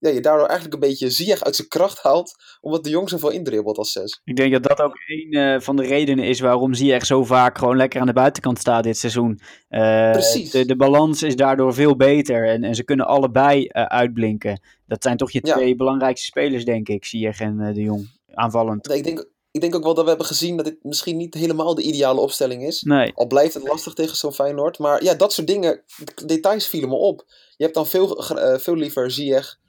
[0.03, 3.31] ja, je daardoor eigenlijk een beetje Ziyech uit zijn kracht haalt, omdat de Jong zoveel
[3.31, 4.21] indribbelt als 6.
[4.25, 7.59] Ik denk dat dat ook een eh, van de redenen is waarom Ziyech zo vaak
[7.59, 9.41] gewoon lekker aan de buitenkant staat dit seizoen.
[9.69, 10.51] Eh, Precies.
[10.51, 14.61] De, de balans is daardoor veel beter en, en ze kunnen allebei eh, uitblinken.
[14.87, 15.55] Dat zijn toch je Ja.
[15.55, 18.87] twee belangrijkste spelers, denk ik, Ziyech en de Jong, aanvallend.
[18.89, 21.35] Nee, ik, denk, ik denk ook wel dat we hebben gezien dat dit misschien niet
[21.35, 22.83] helemaal de ideale opstelling is.
[22.83, 24.79] Nee, Al blijft het lastig tegen zo'n Feyenoord.
[24.79, 25.81] Maar ja, dat soort dingen,
[26.27, 27.25] details vielen me op.
[27.57, 28.25] Je hebt dan veel,
[28.59, 29.61] veel liever Ziyech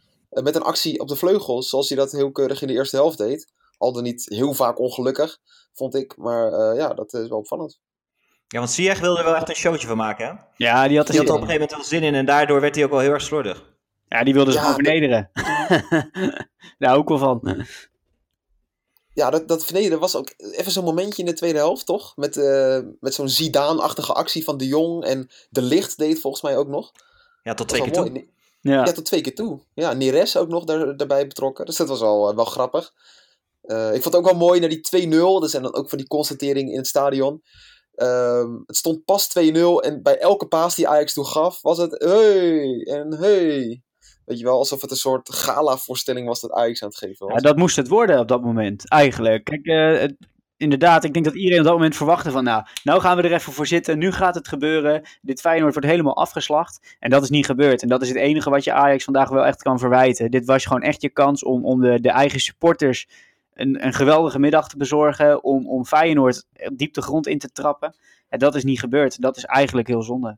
[0.41, 3.17] met een actie op de vleugels, zoals hij dat heel keurig in de eerste helft
[3.17, 3.51] deed.
[3.77, 5.37] Al dan niet heel vaak ongelukkig,
[5.73, 6.17] vond ik.
[6.17, 7.79] Maar eh, ja, dat is wel opvallend.
[8.47, 10.33] Ja, want Ziyech wilde er wel echt een showtje van maken, hè?
[10.65, 12.25] ja, die had er Die had er op een gegeven moment wel zin in en
[12.25, 13.71] daardoor werd hij ook wel heel erg slordig.
[14.07, 15.29] Ja, die wilde ze Ja, gewoon vernederen.
[16.79, 17.65] Daar hou ik wel van.
[19.13, 22.15] Ja, dat, dat vernederen was ook even zo'n momentje in de tweede helft, toch?
[22.15, 25.03] Met, eh, met zo'n Zidane-achtige actie van de Jong.
[25.03, 26.91] En de Licht deed volgens mij ook nog.
[27.43, 28.27] Ja, tot twee keer toe.
[28.63, 28.85] Ja.
[28.85, 29.59] Ja, tot twee keer toe.
[29.73, 31.65] Ja, Neres ook nog daar, daarbij betrokken.
[31.65, 32.93] Dus dat was al eh, wel grappig.
[33.61, 35.43] Eh, ik vond het ook wel mooi naar die 2-0.
[35.43, 37.41] Er zijn dan ook van die constateringen in het stadion.
[37.95, 41.91] Ehm, het stond pas 2-0 en bij elke paas die Ajax toen gaf, was het
[42.03, 43.81] hey en hey.
[44.25, 47.35] Weet je wel, alsof het een soort gala-voorstelling was dat Ajax aan het geven was.
[47.35, 49.43] Ja, dat moest het worden op dat moment, eigenlijk.
[49.43, 50.15] Kijk, eh, het-
[50.63, 53.33] inderdaad, ik denk dat iedereen op dat moment verwachtte van, nou, nou gaan we er
[53.33, 55.01] even voor zitten, nu gaat het gebeuren.
[55.21, 56.95] Dit Feyenoord wordt helemaal afgeslacht.
[56.99, 57.81] En dat is niet gebeurd.
[57.81, 60.31] En dat is het enige wat je Ajax vandaag wel echt kan verwijten.
[60.31, 63.07] Dit was gewoon echt je kans om, om de, de eigen supporters
[63.53, 67.95] een, een geweldige middag te bezorgen, om, om Feyenoord diep de grond in te trappen.
[68.29, 69.21] En dat is niet gebeurd.
[69.21, 70.37] Dat is eigenlijk heel zonde.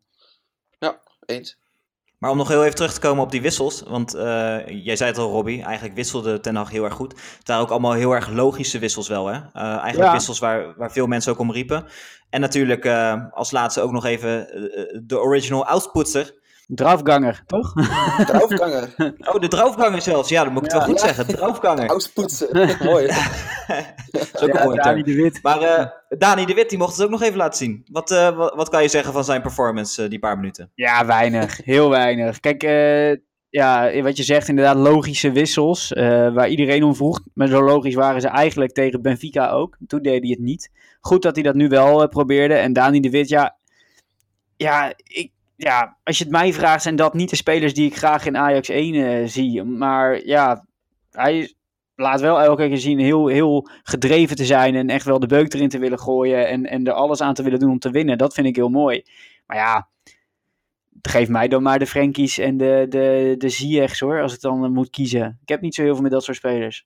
[0.79, 1.57] Ja, eens.
[2.19, 3.83] Maar om nog heel even terug te komen op die wissels.
[3.87, 5.63] Want eh, jij zei het al, Robbie.
[5.63, 7.11] Eigenlijk wisselde Ten Hag heel erg goed.
[7.37, 9.27] Het waren ook allemaal heel erg logische wissels wel.
[9.27, 9.33] Hè?
[9.53, 10.11] Eh, eigenlijk Ja.
[10.11, 11.85] wissels waar, waar veel mensen ook om riepen.
[12.29, 14.47] En natuurlijk eh, als laatste ook nog even
[15.07, 16.33] de original outputser.
[16.67, 17.73] Draafganger, toch?
[18.31, 18.93] Draufganger.
[19.33, 20.29] Oh, de draufganger zelfs.
[20.29, 21.05] Ja, dat moet ik het wel goed Ja.
[21.13, 21.35] zeggen.
[21.35, 21.89] Draufganger.
[21.89, 22.47] Auspoetsen.
[22.83, 23.07] Mooi.
[24.11, 25.15] Dat is ook een mooie Dani term.
[25.15, 25.39] de Wit.
[25.43, 25.85] Maar eh,
[26.17, 27.85] Dani de Wit, die mocht het ook nog even laten zien.
[27.91, 30.71] Wat, eh, wat, wat kan je zeggen van zijn performance, eh, die paar minuten?
[30.75, 31.57] Ja, weinig.
[31.63, 32.39] Heel weinig.
[32.39, 33.11] Kijk, eh,
[33.49, 35.93] ja, wat je zegt, inderdaad logische wissels.
[35.93, 37.19] eh, waar iedereen om vroeg.
[37.33, 39.77] Maar zo logisch waren ze eigenlijk tegen Benfica ook.
[39.87, 40.69] Toen deed hij het niet.
[40.99, 42.53] Goed dat hij dat nu wel probeerde.
[42.53, 43.57] En Dani de Wit, ja,
[44.57, 47.97] ja, ik, ja, als je het mij vraagt, zijn dat niet de spelers die ik
[47.97, 49.63] graag in Ajax 1 eh, zie.
[49.63, 50.65] Maar ja,
[51.11, 51.53] hij
[51.95, 54.75] laat wel elke keer zien heel, heel gedreven te zijn.
[54.75, 56.47] En echt wel de beuk erin te willen gooien.
[56.47, 58.17] En, en er alles aan te willen doen om te winnen.
[58.17, 59.03] Dat vind ik heel mooi.
[59.45, 59.89] Maar ja,
[61.01, 64.69] geef mij dan maar de Frenkies en de, de, de hoor, als ik dan eh,
[64.69, 65.39] moet kiezen.
[65.41, 66.85] Ik heb niet zo heel veel met dat soort spelers.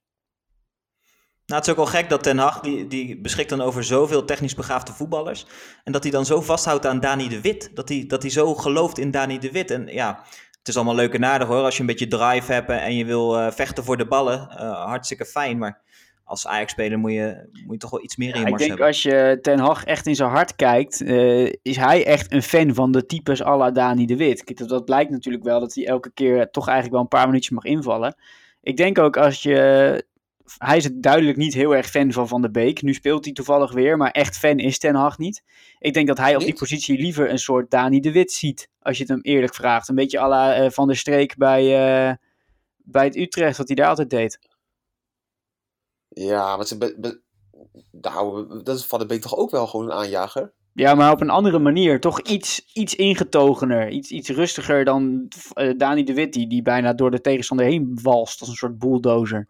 [1.49, 4.25] Nou, het is ook wel gek dat Ten Hag, die, die beschikt dan over zoveel
[4.25, 5.45] technisch begaafde voetballers.
[5.83, 7.71] En dat hij dan zo vasthoudt aan Dani de Wit.
[7.73, 9.71] Dat hij, dat hij zo gelooft in Dani de Wit.
[9.71, 10.23] En ja,
[10.59, 11.63] het is allemaal leuk en aardig hoor.
[11.63, 14.49] Als je een beetje drive hebt en je wil eh, vechten voor de ballen.
[14.49, 15.57] eh, hartstikke fijn.
[15.57, 15.81] Maar
[16.23, 18.69] als Ajax-speler moet je, moet je toch wel iets meer in je ik mars denk
[18.69, 18.87] hebben.
[18.87, 22.73] als je Ten Hag echt in zijn hart kijkt, eh, is hij echt een fan
[22.73, 24.43] van de types à la Dani de Wit.
[24.43, 27.27] Kijk, dat, dat blijkt natuurlijk wel dat hij elke keer toch eigenlijk wel een paar
[27.27, 28.15] minuutjes mag invallen.
[28.61, 30.07] Ik denk ook als je...
[30.57, 32.81] Hij is het duidelijk niet heel erg fan van Van de Beek.
[32.81, 35.43] Nu speelt hij toevallig weer, maar echt fan is Ten Hag niet.
[35.79, 38.69] Ik denk dat hij op die positie liever een soort Dani de Wit ziet.
[38.81, 39.89] Als je het hem eerlijk vraagt.
[39.89, 42.15] Een beetje à la eh, Van der Streek bij, eh,
[42.77, 44.39] bij het Utrecht, wat hij daar altijd deed.
[46.09, 47.21] Ja, maar ze be- be-
[47.91, 50.53] nou, dat is Van de Beek toch ook wel gewoon een aanjager?
[50.73, 51.99] Ja, maar op een andere manier.
[51.99, 53.89] Toch iets, iets ingetogener.
[53.89, 57.99] Iets, iets rustiger dan eh, Dani de Wit, die, die bijna door de tegenstander heen
[58.01, 58.39] walst.
[58.39, 59.47] Als een soort bulldozer.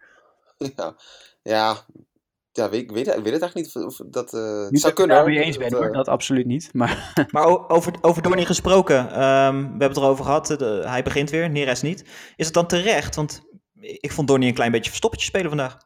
[0.76, 0.95] ja,
[1.41, 1.86] ja,
[2.52, 4.82] ja weet, ik weet, ik weet het eigenlijk niet of, of dat eh, het Niet
[4.82, 5.43] zou dat ik het kunnen.
[5.45, 5.88] eens ben, Dat, hoor.
[5.88, 6.69] eh, Dat absoluut niet.
[6.74, 11.04] Maar Maar over, over Donny gesproken, ehm, we hebben het erover gehad, eh, de- hij
[11.04, 12.02] begint weer, Neres niet.
[12.36, 13.15] Is het dan terecht?
[13.15, 13.41] Want
[13.82, 15.78] ik vond Donny een klein beetje verstoppertje spelen vandaag.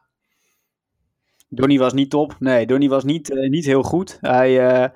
[1.48, 2.36] Donny was niet top.
[2.38, 4.18] Nee, Donny was niet, eh, niet heel goed.
[4.20, 4.88] Hij eh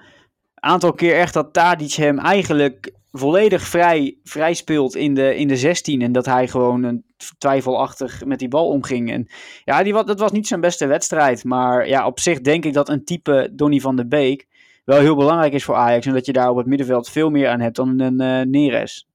[0.60, 5.56] aantal keer echt dat Tadic hem eigenlijk volledig vrij, vrij speelt in de, in de
[5.56, 6.02] 16.
[6.02, 7.04] En dat hij gewoon een
[7.38, 9.12] twijfelachtig met die bal omging.
[9.12, 9.26] En
[9.64, 11.44] ja, die, dat was niet zijn beste wedstrijd.
[11.44, 14.46] Maar ja, op zich denk ik dat een type Donny van der Beek
[14.84, 16.06] wel heel belangrijk is voor Ajax.
[16.06, 19.07] En dat je daar op het middenveld veel meer aan hebt dan een eh Neres.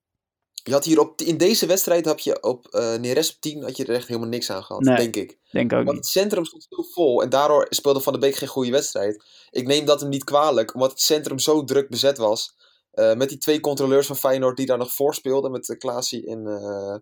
[0.64, 3.78] Je had hier op, in deze wedstrijd heb je op eh Neres op 10 had
[3.78, 4.96] je er echt helemaal niks aan gehad, Nee.
[4.96, 5.38] denk ik.
[5.52, 8.48] Denk ook Want het centrum stond zo vol en daardoor speelde Van de Beek geen
[8.48, 9.24] goede wedstrijd.
[9.50, 12.56] Ik neem dat hem niet kwalijk, omdat het centrum zo druk bezet was.
[12.92, 16.28] Eh, met die twee controleurs van Feyenoord die daar nog voor speelden, met uh, Klaasie
[16.28, 16.48] en...
[16.48, 16.96] eh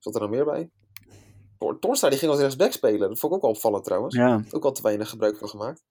[0.00, 0.70] zat er nog meer bij?
[1.58, 3.08] Tor- Torstra die ging als rechtsback spelen.
[3.08, 4.14] Dat vond ik ook wel opvallend trouwens.
[4.14, 4.44] Ja.
[4.50, 5.82] Ook al te weinig gebruik van gemaakt.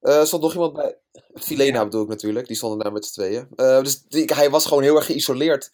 [0.00, 0.98] Eh, Er stond nog iemand bij.
[1.34, 2.46] Filena bedoel ik natuurlijk.
[2.46, 3.48] Die stonden daar met z'n tweeën.
[3.56, 5.70] Eh, dus die- hij was gewoon heel erg geïsoleerd.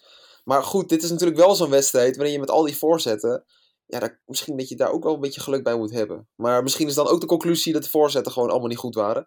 [0.47, 2.17] Maar goed, dit is natuurlijk wel zo'n wedstrijd.
[2.17, 3.45] Waarin je met al die voorzetten.
[3.87, 6.29] Ja, daar, misschien dat je daar ook wel een beetje geluk bij moet hebben.
[6.35, 9.27] Maar misschien is dan ook de conclusie dat de voorzetten gewoon allemaal niet goed waren.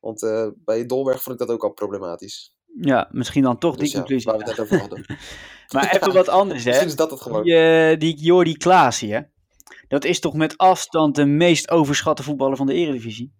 [0.00, 2.54] Want eh, bij Dolberg vond ik dat ook al problematisch.
[2.80, 4.30] ja, misschien dan toch die Dus ja, conclusie.
[4.30, 5.04] waar we het net over hadden.
[5.72, 6.68] Maar even wat anders, hè.
[6.68, 7.42] Misschien is dat het gewoon.
[7.42, 9.20] Die, eh, die Jordi Klaasie, hè?
[9.88, 13.32] Dat is toch met afstand de meest overschatte voetballer van de Eredivisie.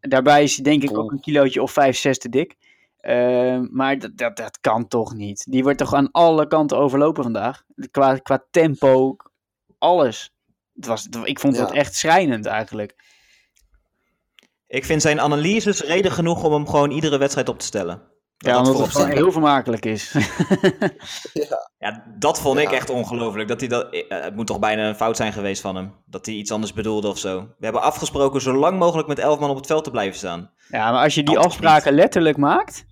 [0.00, 2.56] Daarbij is hij denk ik ook een kilootje of 5, 6 te dik.
[3.02, 5.44] Eh, maar dat, dat, dat kan toch niet.
[5.50, 7.62] Die wordt toch aan alle kanten overlopen vandaag.
[7.90, 9.16] Qua, qua tempo,
[9.78, 10.30] alles.
[10.74, 11.74] Het was, ik vond dat Ja.
[11.74, 12.94] echt schrijnend eigenlijk.
[14.66, 18.02] Ik vind zijn analyses reden genoeg om hem gewoon iedere wedstrijd op te stellen.
[18.36, 20.12] Ja, dat omdat voorop het gewoon heel vermakelijk is.
[21.32, 21.70] Ja.
[21.78, 22.76] Ja, dat vond ik Ja.
[22.76, 23.48] echt ongelooflijk.
[23.48, 25.94] Dat hij dat, eh, het moet toch bijna een fout zijn geweest van hem.
[26.06, 27.40] Dat hij iets anders bedoelde of zo.
[27.40, 30.50] We hebben afgesproken zo lang mogelijk met elf man op het veld te blijven staan.
[30.68, 32.84] Ja, maar als je die afspraken letterlijk maakt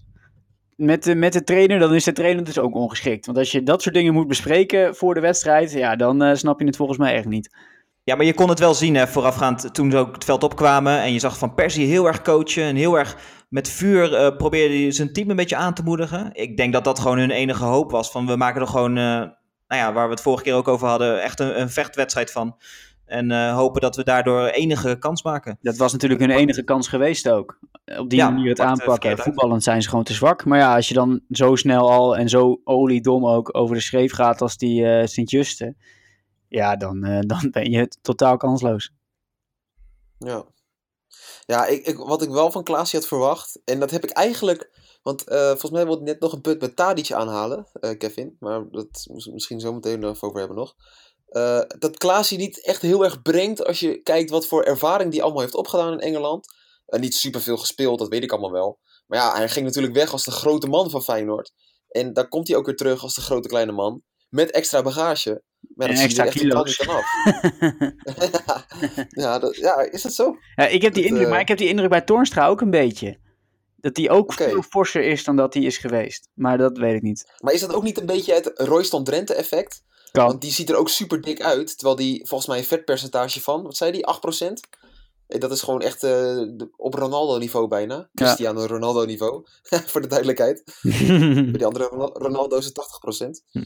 [0.80, 3.26] met de, met de trainer, dan is de trainer dus ook ongeschikt.
[3.26, 6.60] Want als je dat soort dingen moet bespreken voor de wedstrijd, ja, dan eh, snap
[6.60, 7.56] je het volgens mij echt niet.
[8.04, 11.00] Ja, maar je kon het wel zien voorafgaand toen ze ook het veld opkwamen.
[11.00, 13.16] En je zag Van Persie heel erg coachen en heel erg
[13.48, 16.30] met vuur eh, probeerde hij zijn team een beetje aan te moedigen.
[16.32, 18.10] Ik denk dat dat gewoon hun enige hoop was.
[18.10, 19.32] Van we maken er gewoon, eh, nou
[19.68, 22.56] ja, waar we het vorige keer ook over hadden, echt een, een vechtwedstrijd van.
[23.10, 25.58] En eh, hopen dat we daardoor enige kans maken.
[25.60, 27.58] Dat was natuurlijk hun enige kans geweest ook.
[27.98, 29.18] Op die Ja, manier het aanpakken.
[29.18, 30.44] Voetballend zijn ze gewoon te zwak.
[30.44, 34.12] Maar ja, als je dan zo snel al en zo oliedom ook over de schreef
[34.12, 35.74] gaat als die eh Sint-Juste.
[36.48, 38.92] Ja, dan, eh, dan ben je totaal kansloos.
[40.18, 40.44] Ja,
[41.46, 44.70] ja ik, ik, wat ik wel van Klaasie had verwacht, en dat heb ik eigenlijk,
[45.02, 48.36] want eh, volgens mij wilde ik net nog een punt met Tadic aanhalen, eh, Kevin,
[48.40, 50.74] maar dat mis- misschien zo meteen nog over hebben nog.
[51.30, 55.22] Eh, dat Klaasie niet echt heel erg brengt als je kijkt wat voor ervaring die
[55.22, 56.46] allemaal heeft opgedaan in Engeland.
[56.86, 58.78] Eh, niet superveel gespeeld, dat weet ik allemaal wel.
[59.06, 61.52] Maar ja, hij ging natuurlijk weg als de grote man van Feyenoord.
[61.88, 64.02] En daar komt hij ook weer terug als de grote kleine man.
[64.28, 65.42] Met extra bagage.
[65.74, 66.78] Maar dat je extra echt kilo's.
[66.78, 67.06] niet aan af.
[69.22, 70.36] ja, dat, ja, is dat zo?
[70.54, 72.60] Ja, ik heb die Dat, indruk, eh, maar ik heb die indruk bij Toornstra ook
[72.60, 73.18] een beetje.
[73.76, 76.28] Dat hij ook veel forser is dan dat hij is geweest.
[76.34, 77.32] Maar dat weet ik niet.
[77.38, 79.82] Maar is dat ook niet een beetje het Royston Drenthe effect?
[80.12, 80.26] Kan.
[80.26, 81.76] Want die ziet er ook super dik uit.
[81.78, 84.68] Terwijl die volgens mij een vetpercentage van, wat zei die, 8%?
[85.26, 86.40] Eh, Dat is gewoon echt eh,
[86.76, 88.08] op Ronaldo niveau bijna.
[88.14, 89.44] Cristiano Ronaldo niveau.
[89.90, 90.78] Voor de duidelijkheid.
[90.82, 92.78] Bij die andere Ronal- Ronaldo is het
[93.54, 93.62] 80%.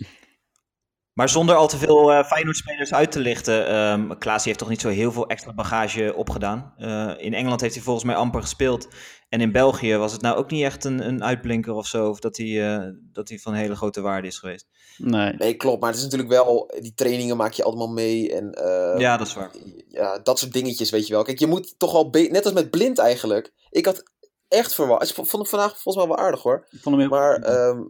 [1.12, 3.66] Maar zonder al te veel eh Feyenoord-spelers uit te lichten.
[3.68, 6.74] ehm Klaasie heeft toch niet zo heel veel extra bagage opgedaan.
[6.76, 8.88] Eh, in Engeland heeft hij volgens mij amper gespeeld.
[9.28, 12.08] En in België was het nou ook niet echt een, een uitblinker of zo.
[12.08, 14.66] Of dat hij, eh, dat hij van hele grote waarde is geweest.
[14.96, 15.32] Nee.
[15.32, 15.80] Nee, klopt.
[15.80, 18.32] Maar het is natuurlijk wel, die trainingen maak je allemaal mee.
[18.32, 19.50] En eh, ja, dat is waar.
[19.88, 21.22] ja, dat soort dingetjes, weet je wel.
[21.22, 23.52] Kijk, je moet toch wel, net als met Blind eigenlijk.
[23.70, 24.02] Ik had
[24.48, 25.08] echt verwacht.
[25.08, 26.66] Ik vond hem vandaag volgens mij wel aardig hoor.
[26.70, 27.82] Ik vond hem heel Maar ehm,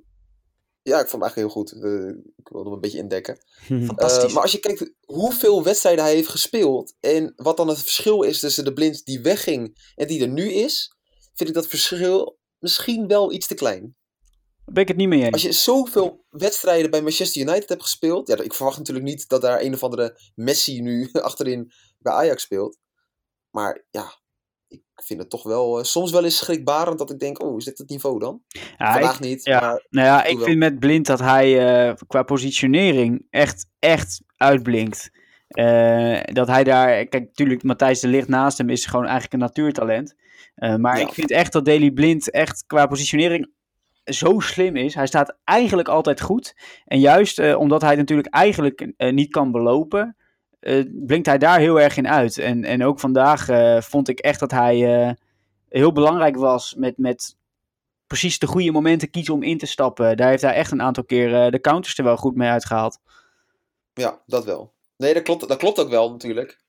[0.82, 1.72] ja, ik vond hem eigenlijk heel goed.
[1.72, 3.38] Eh, ik wilde hem een beetje indekken.
[3.86, 4.24] Fantastisch.
[4.24, 8.22] Eh, maar als je kijkt hoeveel wedstrijden hij heeft gespeeld en wat dan het verschil
[8.22, 10.96] is tussen de blind die wegging en die er nu is,
[11.34, 13.96] vind ik dat verschil misschien wel iets te klein.
[14.64, 15.33] Ben ik het niet mee eens.
[15.33, 19.40] Als je zoveel wedstrijden bij Manchester United hebt gespeeld, ja, ik verwacht natuurlijk niet dat
[19.42, 22.79] daar een of andere Messi nu achterin bij Ajax speelt.
[23.50, 24.12] Maar ja,
[24.68, 27.64] ik vind het toch wel eh, soms wel eens schrikbarend dat ik denk, oh, is
[27.64, 28.42] dit het niveau dan?
[28.79, 29.61] Ja, Vandaag ik- niet, ja.
[29.61, 30.46] maar Nou ja, ik wel.
[30.46, 35.11] vind met Blind dat hij eh, qua positionering echt, echt uitblinkt.
[35.48, 39.38] Eh, dat hij daar, kijk, natuurlijk, Matthijs de Ligt naast hem is gewoon eigenlijk een
[39.38, 40.14] natuurtalent.
[40.55, 41.07] Maar Ja.
[41.07, 43.53] ik vind echt dat Daley Blind echt qua positionering
[44.04, 44.94] zo slim is.
[44.94, 46.56] Hij staat eigenlijk altijd goed.
[46.84, 50.16] En juist eh, omdat hij natuurlijk eigenlijk eh, niet kan belopen,
[50.60, 52.38] eh, blinkt hij daar heel erg in uit.
[52.38, 53.46] En, en ook vandaag
[53.84, 55.16] vond ik echt dat hij
[55.68, 57.36] heel belangrijk was met, met
[58.06, 60.16] precies de goede momenten kiezen om in te stappen.
[60.16, 62.98] Daar heeft hij echt een aantal keer de counters er wel goed mee uitgehaald.
[63.94, 64.72] ja, dat wel.
[64.96, 66.63] Nee, dat klopt, dat klopt ook wel natuurlijk.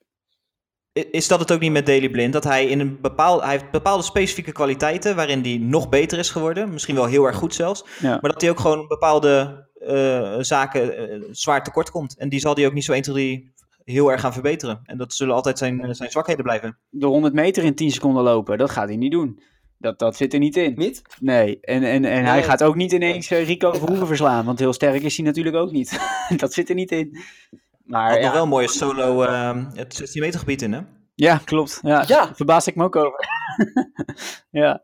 [0.96, 2.34] Is dat het ook niet met Daily Blind?
[2.34, 6.30] Dat hij in een bepaald, hij heeft bepaalde specifieke kwaliteiten waarin hij nog beter is
[6.30, 6.74] geworden.
[6.74, 7.86] Misschien wel heel erg goed zelfs.
[8.00, 8.18] Ja.
[8.22, 12.18] Maar dat hij ook gewoon bepaalde eh, zaken eh, zwaar tekort komt.
[12.18, 13.54] En die zal hij ook niet zo 1, 2, 3
[13.84, 14.82] heel erg gaan verbeteren.
[14.84, 16.78] En dat zullen altijd zijn, eh, zijn zwakheden blijven.
[16.90, 19.40] De 100 meter in 10 seconden lopen, dat gaat hij niet doen.
[19.78, 20.74] Dat, dat zit er niet in.
[20.76, 21.02] Niet?
[21.20, 25.02] Nee, en, en, en hij gaat ook niet ineens Rico Verhoeven verslaan, want heel sterk
[25.02, 26.00] is hij natuurlijk ook niet.
[26.38, 27.18] dat zit er niet in.
[27.86, 30.80] Maar Had ja, nog wel een mooie solo eh, het 16 meter gebied in, hè?
[31.16, 31.80] ja, klopt.
[31.82, 32.36] Ja, Ja.
[32.36, 33.20] Verbaas ik me ook over.
[34.52, 34.84] ja.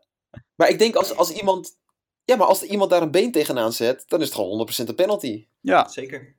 [0.56, 1.70] Maar ik denk als, als iemand.
[2.24, 4.94] Ja, maar als iemand daar een been tegenaan zet, dan is het gewoon 100% een
[4.94, 5.46] penalty.
[5.60, 6.34] ja, Zeker.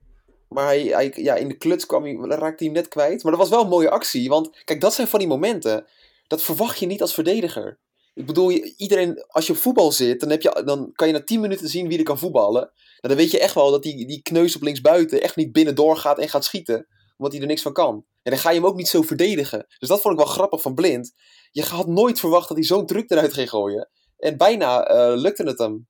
[0.50, 3.24] Maar hij, hij, ja, in de kluts kwam hij, raakte hij hem net kwijt.
[3.24, 4.30] Maar dat was wel een mooie actie.
[4.30, 5.86] Want kijk, dat zijn van die momenten.
[6.28, 7.80] Dat verwacht je niet als verdediger.
[8.14, 11.14] Ik bedoel, je- iedereen, als je op voetbal zit, dan, heb je, dan kan je
[11.14, 12.72] na 10 minuten zien wie er kan voetballen.
[13.10, 16.20] Dan weet je echt wel dat die, die kneus op linksbuiten echt niet binnen doorgaat
[16.20, 16.88] en gaat schieten.
[17.18, 18.06] Omdat hij er niks van kan.
[18.24, 19.66] En dan ga je hem ook niet zo verdedigen.
[19.80, 21.14] Dus dat vond ik wel grappig van Blind.
[21.52, 23.90] Je had nooit verwacht dat hij zo'n druk eruit ging gooien.
[24.18, 25.88] En bijna eh, lukte het hem.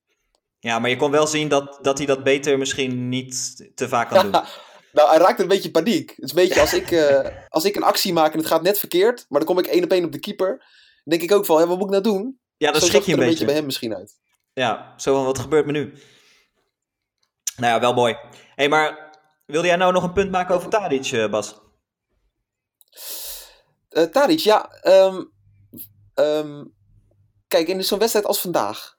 [0.58, 4.10] Ja, maar je kon wel zien dat, dat hij dat beter misschien niet te vaak
[4.10, 4.42] kan doen.
[4.92, 6.10] Nou, hij raakt een beetje paniek.
[6.10, 8.62] Het is een beetje als ik, eh, als ik een actie maak en het gaat
[8.62, 10.48] net verkeerd, maar dan kom ik één op één op de keeper.
[11.04, 12.40] Dan denk ik ook van, hé, wat moet ik nou doen?
[12.56, 13.44] Ja, dan schrik je een beetje.
[13.44, 14.18] bij hem misschien uit.
[14.52, 15.94] Ja, zo van, wat gebeurt me nu?
[17.56, 18.14] Nou ja, wel mooi.
[18.14, 21.60] Hé, hey, maar wilde jij nou nog een punt maken over Tadic, eh, Bas?
[23.88, 24.70] Eh Tadic, ja.
[24.70, 25.24] ehm,
[26.14, 26.64] ehm,
[27.48, 28.98] kijk, in zo'n wedstrijd als vandaag.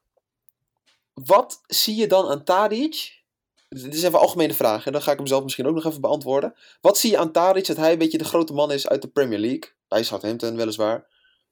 [1.13, 3.23] Wat zie je dan aan Tadic?
[3.69, 5.85] Dit is even een algemene vraag en dan ga ik hem zelf misschien ook nog
[5.85, 6.55] even beantwoorden.
[6.81, 9.07] Wat zie je aan Tadic dat hij een beetje de grote man is uit de
[9.07, 9.71] Premier League?
[9.87, 11.07] Bij Southampton weliswaar.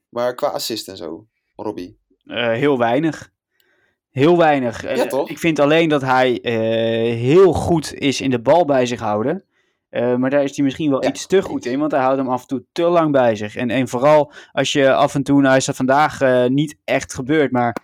[0.10, 2.00] Maar qua assist en zo, Robbie.
[2.24, 3.33] Eh, heel weinig.
[4.14, 4.84] Heel weinig.
[4.84, 5.30] Eh, Ja, toch?
[5.30, 6.54] Ik vind alleen dat hij eh,
[7.20, 9.44] heel goed is in de bal bij zich houden.
[9.90, 12.18] Eh, maar daar is hij misschien wel Ja, iets te goed in, want hij houdt
[12.18, 13.56] hem af en toe te lang bij zich.
[13.56, 17.52] En, en vooral als je af en toe, nou is dat vandaag niet echt gebeurd,
[17.52, 17.78] maar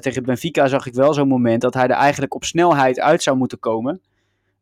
[0.00, 3.36] tegen Benfica zag ik wel zo'n moment dat hij er eigenlijk op snelheid uit zou
[3.36, 4.02] moeten komen.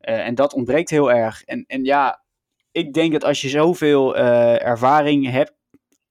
[0.00, 1.44] En dat ontbreekt heel erg.
[1.44, 2.22] En, en ja,
[2.72, 5.52] ik denk dat als je zoveel ervaring hebt,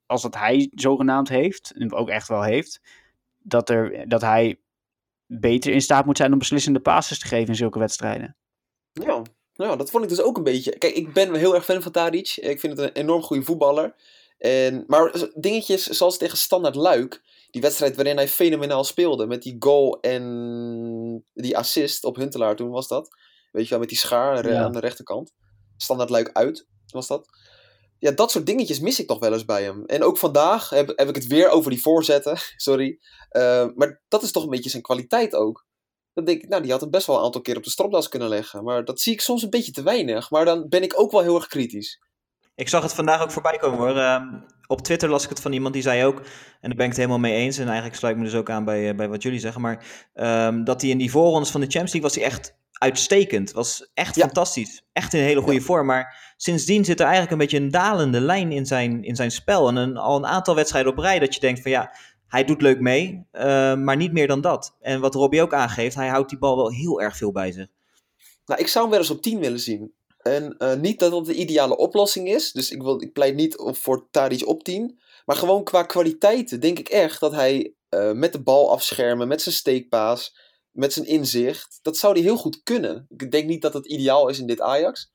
[0.05, 2.81] als dat hij zogenaamd heeft, en ook echt wel heeft,
[3.37, 4.60] dat, er, dat hij
[5.39, 8.37] beter in staat moet zijn om beslissende passes te geven in zulke wedstrijden.
[8.91, 9.21] Ja,
[9.53, 10.77] nou, dat vond ik dus ook een beetje.
[10.77, 12.35] Kijk, ik ben heel erg fan van Tadic.
[12.35, 13.95] Ik vind het een enorm goede voetballer.
[14.37, 19.55] En, maar dingetjes zoals tegen Standard Luik, die wedstrijd waarin hij fenomenaal speelde, met die
[19.59, 23.09] goal en die assist op Huntelaar toen was dat.
[23.51, 24.63] Weet je wel, met die schaar Ja.
[24.63, 25.33] aan de rechterkant.
[25.77, 27.27] Standaard Luik uit was dat.
[28.01, 29.85] Ja, dat soort dingetjes mis ik toch wel eens bij hem.
[29.85, 32.37] En ook vandaag heb, heb ik het weer over die voorzetten.
[32.55, 32.99] Sorry.
[33.29, 35.65] Eh, maar dat is toch een beetje zijn kwaliteit ook.
[36.13, 38.07] Dan denk ik, nou, die had hem best wel een aantal keer op de stropdas
[38.07, 38.63] kunnen leggen.
[38.63, 40.29] Maar dat zie ik soms een beetje te weinig.
[40.29, 41.99] Maar dan ben ik ook wel heel erg kritisch.
[42.55, 43.97] Ik zag het vandaag ook voorbij komen hoor.
[43.97, 46.17] Ehm, op Twitter las ik het van iemand die zei ook,
[46.59, 48.49] en daar ben ik het helemaal mee eens, en eigenlijk sluit ik me dus ook
[48.49, 51.61] aan bij, eh, bij wat jullie zeggen, maar ehm, dat hij in die voorrondes van
[51.61, 53.51] de Champions League was hij echt uitstekend.
[53.51, 54.25] Was echt Ja.
[54.25, 54.83] fantastisch.
[54.93, 55.85] Echt in een hele goede vorm.
[55.85, 59.67] Maar sindsdien zit er eigenlijk een beetje een dalende lijn in zijn, in zijn spel.
[59.67, 61.93] En een, al een aantal wedstrijden op rij dat je denkt van ja,
[62.27, 64.75] hij doet leuk mee, eh, maar niet meer dan dat.
[64.79, 67.67] En wat Robbie ook aangeeft, hij houdt die bal wel heel erg veel bij zich.
[68.45, 69.93] Nou, ik zou hem wel eens op 10 willen zien.
[70.17, 72.51] En eh, niet dat dat de ideale oplossing is.
[72.51, 74.99] Dus ik, wil, ik pleit niet op, voor Tadic op 10.
[75.25, 79.41] Maar gewoon qua kwaliteiten denk ik echt dat hij eh, met de bal afschermen, met
[79.41, 80.35] zijn steekpaas,
[80.71, 83.05] met zijn inzicht, dat zou hij heel goed kunnen.
[83.09, 85.11] Ik denk niet dat het ideaal is in dit Ajax.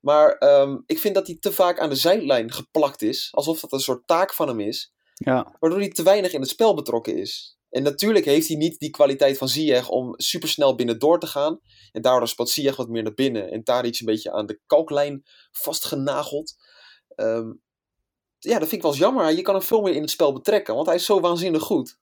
[0.00, 3.28] Maar ehm, ik vind dat hij te vaak aan de zijlijn geplakt is.
[3.30, 4.92] Alsof dat een soort taak van hem is.
[5.14, 7.56] Ja, Waardoor hij te weinig in het spel betrokken is.
[7.70, 11.60] En natuurlijk heeft hij niet die kwaliteit van Ziyech om supersnel binnen door te gaan.
[11.92, 13.50] En daardoor speelt Ziyech wat meer naar binnen.
[13.50, 16.54] En Tadic een beetje aan de kalklijn vastgenageld.
[17.14, 17.52] Ehm,
[18.38, 19.32] ja, dat vind ik wel eens jammer.
[19.32, 20.74] Je kan hem veel meer in het spel betrekken.
[20.74, 21.98] Want hij is zo waanzinnig goed.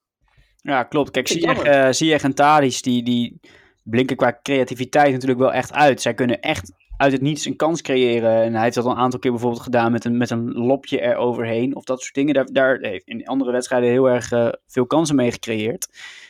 [0.63, 1.11] Ja klopt.
[1.11, 3.41] Kijk, Ziyech, eh, Ziyech en Tadic, die, die
[3.83, 6.01] blinken qua creativiteit natuurlijk wel echt uit.
[6.01, 8.43] Zij kunnen echt uit het niets een kans creëren.
[8.43, 11.01] En hij heeft dat al een aantal keer bijvoorbeeld gedaan met een, met een lopje
[11.01, 11.77] eroverheen.
[11.77, 12.35] Of dat soort dingen.
[12.35, 15.89] Daar, daar heeft in andere wedstrijden heel erg eh, veel kansen mee gecreëerd.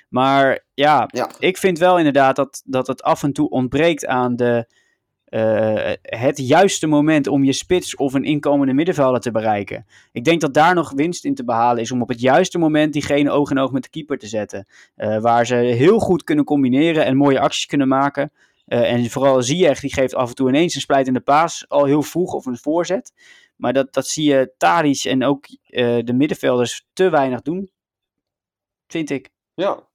[0.08, 1.30] Maar ja, Ja.
[1.38, 4.66] ik vind wel inderdaad dat, dat het af en toe ontbreekt aan de,
[5.30, 9.86] eh, het juiste moment om je spits of een inkomende middenvelder te bereiken.
[10.12, 12.92] Ik denk dat daar nog winst in te behalen is om op het juiste moment
[12.92, 14.66] diegene oog in oog met de keeper te zetten.
[14.94, 18.32] Eh, waar ze heel goed kunnen combineren en mooie acties kunnen maken.
[18.66, 22.02] Eh, en vooral Ziyech, die geeft af en toe ineens een splijtende paas al heel
[22.02, 23.12] vroeg of een voorzet.
[23.56, 25.46] Maar dat, dat zie je Tadic en ook
[26.04, 27.70] de middenvelders te weinig doen,
[28.86, 29.28] vind ik.
[29.54, 29.88] Ja.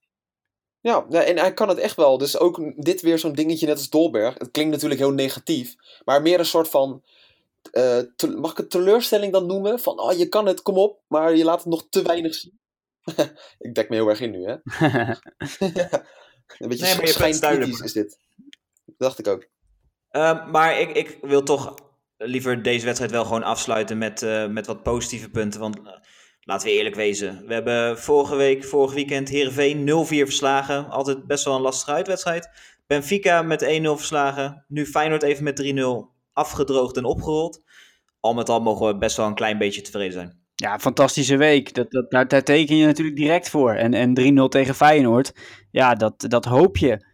[0.91, 2.17] Ja, en hij kan het echt wel.
[2.17, 4.33] Dus ook dit weer zo'n dingetje net als Dolberg.
[4.37, 5.75] Het klinkt natuurlijk heel negatief.
[6.03, 7.03] Maar meer een soort van...
[7.71, 9.79] eh, te- mag ik het teleurstelling dan noemen?
[9.79, 10.99] Van, oh, je kan het, kom op.
[11.07, 12.59] Maar je laat het nog te weinig zien.
[13.59, 14.51] ik dek me heel erg in nu, hè?
[16.57, 18.19] een beetje Nee, maar je punt is dit.
[18.85, 19.47] Dat dacht ik ook.
[20.09, 21.73] Ehm, maar ik, ik wil toch
[22.17, 25.59] liever deze wedstrijd wel gewoon afsluiten met, eh, met wat positieve punten.
[25.59, 25.93] Want eh,
[26.45, 27.43] laten we eerlijk wezen.
[27.47, 30.89] We hebben vorige week, vorig weekend Heerenveen 0-4 verslagen.
[30.89, 32.49] Altijd best wel een lastige uitwedstrijd.
[32.87, 34.65] Benfica met 1-0 verslagen.
[34.67, 37.61] Nu Feyenoord even met 3-0 afgedroogd en opgerold.
[38.19, 40.43] Al met al mogen we best wel een klein beetje tevreden zijn.
[40.55, 41.73] Ja, fantastische week.
[41.73, 43.73] Dat, dat, daar, teken je natuurlijk direct voor.
[43.73, 45.33] En, en 3-0 tegen Feyenoord,
[45.71, 47.13] ja, dat, dat hoop je.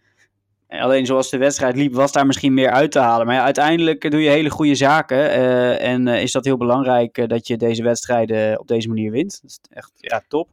[0.79, 3.25] Alleen zoals de wedstrijd liep, was daar misschien meer uit te halen.
[3.25, 5.29] Maar ja, uiteindelijk eh, doe je hele goede zaken.
[5.29, 9.39] eh, en eh, is dat heel belangrijk dat je deze wedstrijden op deze manier wint.
[9.41, 10.49] Dat is echt ja, top.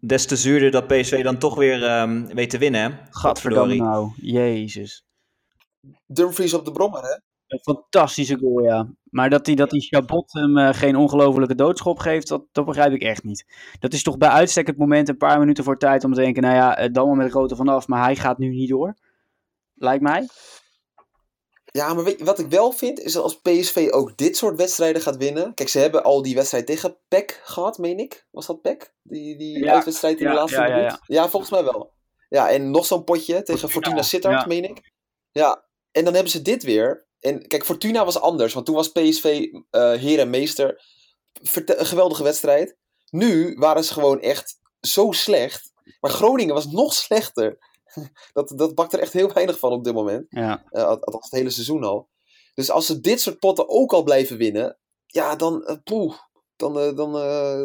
[0.00, 2.80] Des te zuurder dat PSV dan toch weer ehm, weet te winnen.
[2.80, 2.98] hè?
[3.10, 4.10] Gadverdamme nou.
[4.16, 5.04] Jezus.
[6.06, 7.18] Dumfries op de brommer, hè?
[7.48, 8.88] Een fantastische goal, ja.
[9.10, 12.92] Maar dat die, dat die Chabot hem eh, geen ongelofelijke doodschop geeft, dat, dat begrijp
[12.92, 13.46] ik echt niet.
[13.78, 16.42] Dat is toch bij uitstek het moment, een paar minuten voor tijd, om te denken,
[16.42, 18.94] nou ja, dan maar met de grote vanaf, maar hij gaat nu niet door.
[19.80, 20.28] Lijkt mij.
[21.64, 24.56] Ja, maar weet je, wat ik wel vind, is dat als PSV ook dit soort
[24.56, 25.54] wedstrijden gaat winnen.
[25.54, 28.26] Kijk, ze hebben al die wedstrijd tegen PEC gehad, meen ik.
[28.30, 28.94] Was dat PEC?
[29.02, 30.98] Die, die Ja, uitwedstrijd in ja, de laatste ja, ja, minuut?
[31.06, 31.92] Ja, volgens mij wel.
[32.28, 34.92] Ja, en nog zo'n potje tegen Fortuna, Sittard, meen ik.
[35.30, 37.06] Ja, en dan hebben ze dit weer.
[37.20, 40.82] En kijk, Fortuna was anders, want toen was PSV eh heer en meester.
[41.42, 42.76] Verte- een geweldige wedstrijd.
[43.10, 45.72] Nu waren ze gewoon echt zo slecht.
[46.00, 47.58] Maar Groningen was nog slechter.
[48.32, 50.26] Dat, dat bakt er echt heel weinig van op dit moment.
[50.28, 50.62] Ja.
[50.70, 52.08] Eh, al- althans het hele seizoen al.
[52.54, 56.14] Dus als ze dit soort potten ook al blijven winnen, ja, dan, eh, poeh,
[56.56, 57.64] dan, eh, dan eh,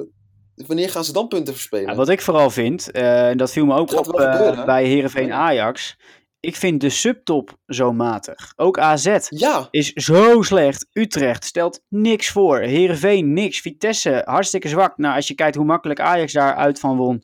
[0.68, 1.90] wanneer gaan ze dan punten verspelen?
[1.90, 4.66] Ja, wat ik vooral vind, eh, en dat viel me ook Gaat op eh, gebeuren.
[4.66, 5.38] bij Herenveen Ja.
[5.38, 5.98] Ajax.
[6.40, 8.54] Ik vind de subtop zo matig.
[8.56, 10.88] Ook AZ ja, is zo slecht.
[10.92, 12.60] Utrecht stelt niks voor.
[12.60, 13.62] Herenveen niks.
[13.62, 14.98] Vitesse hartstikke zwak.
[14.98, 17.24] Nou, als je kijkt hoe makkelijk Ajax daaruit van won.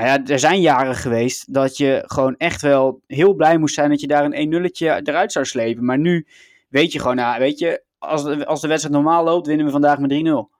[0.00, 3.90] Nou ja, er zijn jaren geweest dat je gewoon echt wel heel blij moest zijn
[3.90, 5.84] dat je daar een 1-0'tje eruit zou slepen.
[5.84, 6.26] Maar nu
[6.68, 9.72] weet je gewoon, nou, weet je, als de, als de wedstrijd normaal loopt, winnen we
[9.72, 10.58] vandaag met 3-0.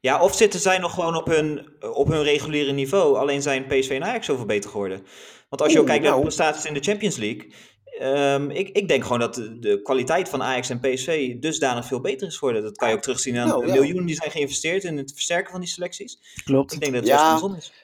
[0.00, 3.90] Ja, of zitten zij nog gewoon op hun, op hun reguliere niveau, alleen zijn PSV
[3.90, 5.02] en Ajax zoveel beter geworden.
[5.48, 6.28] Want als je ook kijkt naar de nou.
[6.34, 7.52] prestaties in de Champions League,
[7.98, 12.00] ehm, ik, ik denk gewoon dat de, de kwaliteit van Ajax en PSV dusdanig veel
[12.00, 12.62] beter is geworden.
[12.62, 13.74] Dat kan je ook terugzien aan Nou, de ja.
[13.74, 16.18] miljoenen die zijn geïnvesteerd in het versterken van die selecties.
[16.44, 16.72] Klopt.
[16.72, 17.16] Ik denk dat het Ja.
[17.16, 17.83] juist andersom is.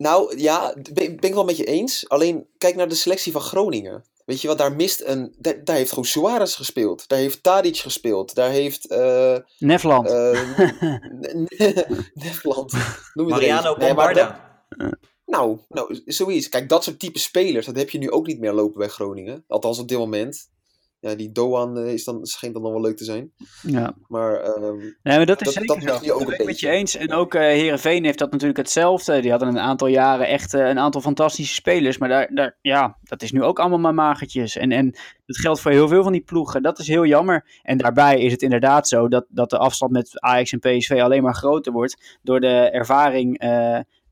[0.00, 2.08] Nou ja, ben, ben ik wel met je eens.
[2.08, 4.04] Alleen kijk naar de selectie van Groningen.
[4.24, 5.34] Weet je wat, daar mist een.
[5.38, 7.08] Daar, daar heeft gewoon Suarez gespeeld.
[7.08, 8.34] Daar heeft Tadic gespeeld.
[8.34, 8.86] Daar heeft.
[8.86, 10.06] eh Nefland.
[10.10, 10.42] eh,
[12.14, 12.72] Nederland.
[13.14, 13.76] Noem je Mariano.
[13.76, 14.48] Nee, maar Bombarda.
[15.26, 16.48] Nou, nou, zoiets.
[16.48, 19.44] Kijk, dat soort type spelers, dat heb je nu ook niet meer lopen bij Groningen.
[19.48, 20.48] Althans op dit moment.
[21.00, 23.32] Ja, die Doan eh, is dan, schijnt dan nog wel leuk te zijn.
[23.62, 23.94] ja.
[24.08, 26.68] Maar ehm, Nee, maar dat is Dat- zeker dat ook ben ik met je beetje.
[26.70, 26.96] eens.
[26.96, 29.20] En ook eh Herenveen heeft dat natuurlijk hetzelfde.
[29.20, 31.98] Die hadden een aantal jaren echt eh, een aantal fantastische spelers.
[31.98, 34.56] Maar daar, daar, ja, dat is nu ook allemaal maar magertjes.
[34.56, 34.90] En, en
[35.26, 36.62] dat geldt voor heel veel van die ploegen.
[36.62, 37.44] Dat is heel jammer.
[37.62, 41.22] En daarbij is het inderdaad zo dat, dat de afstand met Ajax en PSV alleen
[41.22, 42.18] maar groter wordt.
[42.22, 43.38] Door de ervaring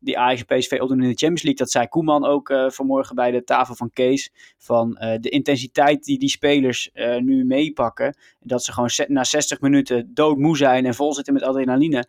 [0.01, 1.61] die Ajax en PSV opdoen in de Champions League.
[1.61, 4.33] Dat zei Koeman ook eh, vanmorgen bij de tafel van Kees.
[4.59, 8.17] Van eh, de intensiteit die die spelers eh, nu meepakken.
[8.41, 12.07] Dat ze gewoon na 60 minuten doodmoe zijn en vol zitten met adrenaline.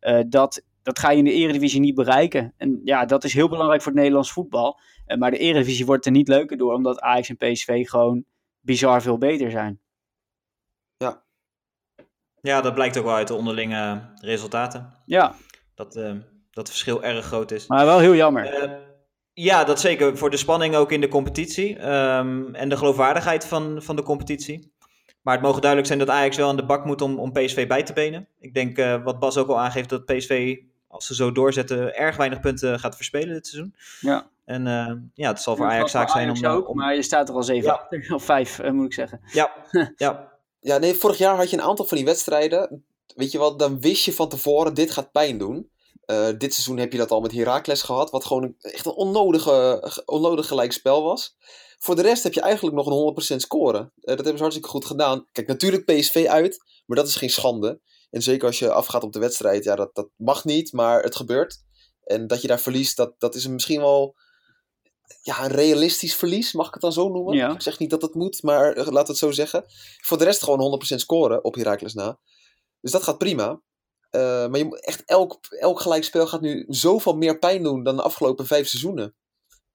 [0.00, 2.54] eh, dat, dat ga je in de Eredivisie niet bereiken.
[2.56, 4.78] En ja, dat is heel belangrijk voor het Nederlands voetbal.
[5.06, 8.24] Eh, maar de Eredivisie wordt er niet leuker door, omdat Ajax en PSV gewoon
[8.60, 9.80] bizar veel beter zijn.
[12.42, 14.92] Ja, dat blijkt ook wel uit de onderlinge resultaten.
[15.06, 15.34] Ja,
[15.74, 16.14] Dat, eh,
[16.50, 17.66] dat het verschil erg groot is.
[17.66, 18.44] maar wel heel jammer.
[18.46, 18.70] Eh,
[19.32, 20.16] ja, dat zeker.
[20.16, 21.76] Voor de spanning ook in de competitie.
[21.78, 24.72] ehm, en de geloofwaardigheid van, van de competitie.
[25.22, 27.66] Maar het mogen duidelijk zijn dat Ajax wel aan de bak moet om, om PSV
[27.66, 28.28] bij te benen.
[28.40, 30.56] Ik denk eh, wat Bas ook al aangeeft, dat PSV,
[30.88, 33.74] als ze zo doorzetten, erg weinig punten gaat verspelen dit seizoen.
[34.00, 34.26] Ja.
[34.44, 36.46] En eh, ja, het zal voor Ja, Ajax zaak zijn om...
[36.46, 37.72] Ook, om maar je staat er al 7 Ja.
[37.72, 39.20] achter, of 5 moet ik zeggen.
[39.32, 39.50] Ja,
[39.96, 42.84] ja, ja, nee, vorig jaar had je een aantal van die wedstrijden.
[43.16, 45.70] Weet je wat, dan wist je van tevoren, dit gaat pijn doen.
[46.10, 48.92] Eh, dit seizoen heb je dat al met Heracles gehad, wat gewoon een, echt een
[48.92, 51.36] onnodige, onnodig gelijk spel was.
[51.78, 53.80] Voor de rest heb je eigenlijk nog een 100% scoren.
[53.80, 55.26] Eh, dat hebben ze hartstikke goed gedaan.
[55.32, 57.80] Kijk, natuurlijk PSV uit, maar dat is geen schande.
[58.10, 61.16] En zeker als je afgaat op de wedstrijd, ja, dat, dat mag niet, maar het
[61.16, 61.58] gebeurt.
[62.04, 64.14] En dat je daar verliest, dat, dat is misschien wel
[65.22, 67.36] ja, een realistisch verlies, mag ik het dan zo noemen?
[67.36, 67.52] Ja.
[67.52, 69.64] Ik zeg niet dat het moet, maar eh, laat het zo zeggen.
[70.00, 72.18] Voor de rest gewoon 100% scoren op Heracles na.
[72.80, 73.60] Dus dat gaat prima.
[74.10, 77.96] Eh, maar je moet echt elk, elk gelijkspel gaat nu zoveel meer pijn doen dan
[77.96, 79.14] de afgelopen vijf seizoenen.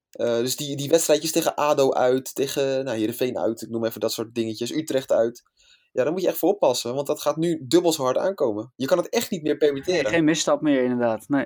[0.09, 3.99] Eh, dus die, die wedstrijdjes tegen ADO uit, tegen nou, Heerenveen uit, ik noem even
[3.99, 5.43] dat soort dingetjes, Utrecht uit.
[5.91, 8.73] Ja, daar moet je echt voor oppassen, want dat gaat nu dubbel zo hard aankomen.
[8.75, 10.05] Je kan het echt niet meer permitteren.
[10.05, 11.27] Geen misstap meer inderdaad.
[11.27, 11.45] Nee.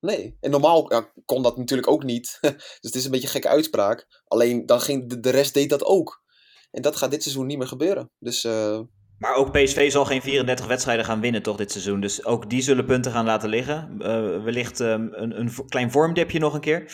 [0.00, 2.38] Nee, en normaal ja, kon dat natuurlijk ook niet.
[2.40, 4.22] dus het is een beetje een gekke uitspraak.
[4.24, 6.24] Alleen dan ging de, de rest deed dat ook.
[6.70, 8.10] En dat gaat dit seizoen niet meer gebeuren.
[8.18, 8.80] Dus eh,
[9.18, 12.00] Maar ook PSV zal geen 34 wedstrijden gaan winnen toch dit seizoen.
[12.00, 13.96] Dus ook die zullen punten gaan laten liggen.
[13.98, 16.92] Eh, wellicht ehm, een, een klein vormdipje nog een keer.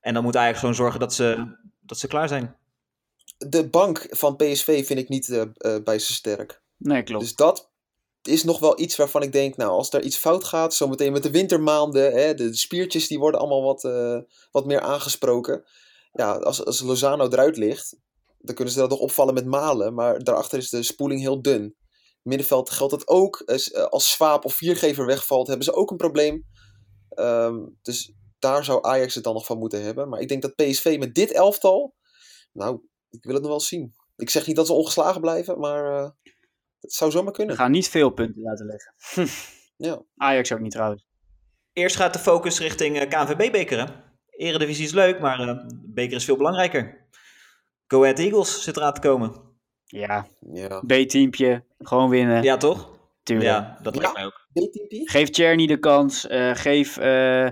[0.00, 2.56] En dan moet Ajax gewoon zorgen dat ze, dat ze klaar zijn.
[3.38, 6.62] de bank van PSV vind ik niet eh eh, bij ze sterk.
[6.76, 7.24] Nee, klopt.
[7.24, 7.70] Dus dat
[8.22, 11.22] is nog wel iets waarvan ik denk, nou, als er iets fout gaat, zometeen met
[11.22, 14.18] de wintermaanden, hè, de, de spiertjes die worden allemaal wat, eh,
[14.50, 15.64] wat meer aangesproken.
[16.12, 17.96] Ja, als, als Lozano eruit ligt,
[18.42, 21.76] dan kunnen ze dat nog opvallen met Malen, maar daarachter is de spoeling heel dun.
[22.22, 23.42] Middenveld geldt het ook.
[23.46, 26.44] Als, eh, als Swaap of Viergever wegvalt, hebben ze ook een probleem.
[27.08, 30.08] Ehm, dus daar zou Ajax het dan nog van moeten hebben.
[30.08, 31.94] Maar ik denk dat PSV met dit elftal,
[32.52, 32.80] nou,
[33.10, 33.94] ik wil het nog wel zien.
[34.16, 36.10] Ik zeg niet dat ze ongeslagen blijven, maar eh,
[36.80, 37.56] het zou zomaar We kunnen.
[37.56, 38.94] gaan niet veel punten laten leggen.
[39.76, 40.02] Ja.
[40.16, 41.06] Ajax ook niet trouwens.
[41.72, 43.78] Eerst gaat de focus richting eh, KNVB-beker.
[43.78, 43.94] hè?
[44.30, 47.08] Eredivisie is leuk, maar eh, beker is veel belangrijker.
[47.92, 49.32] Go Ahead Eagles zit eraan te komen.
[49.84, 50.80] Ja, Ja.
[50.86, 51.64] B-teampje.
[51.78, 52.42] Gewoon winnen.
[52.42, 52.90] Ja, toch?
[53.22, 53.48] tuurlijk.
[53.50, 54.18] Ja, dat lijkt Ja.
[54.18, 54.46] mij ook.
[54.52, 55.08] BTP?
[55.10, 56.26] Geef Cherny de kans.
[56.26, 57.46] eh, geef eh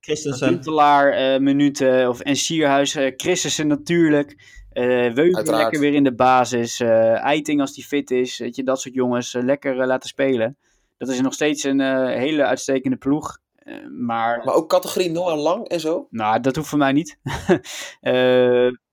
[0.00, 0.48] Christensen.
[0.48, 2.08] Huntelaar eh, minuten.
[2.08, 2.94] Of, en Sierhuis.
[2.94, 4.36] eh Christensen natuurlijk.
[4.70, 5.62] eh Weuven Uiteraard.
[5.62, 6.80] lekker weer in de basis.
[6.80, 8.38] eh Eiting als die fit is.
[8.38, 10.56] Weet je, dat soort jongens lekker laten spelen.
[10.98, 13.38] Dat is nog steeds een eh, hele uitstekende ploeg.
[13.54, 16.06] Eh, maar Maar ook categorie Noah Lang en zo?
[16.10, 17.18] Nou, dat hoeft voor mij niet.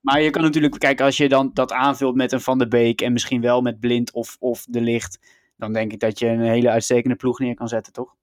[0.01, 3.01] Maar je kan natuurlijk, kijk, als je dan dat aanvult met een Van der Beek
[3.01, 5.19] en misschien wel met Blind of, of De Licht,
[5.57, 8.15] dan denk ik dat je een hele uitstekende ploeg neer kan zetten, toch?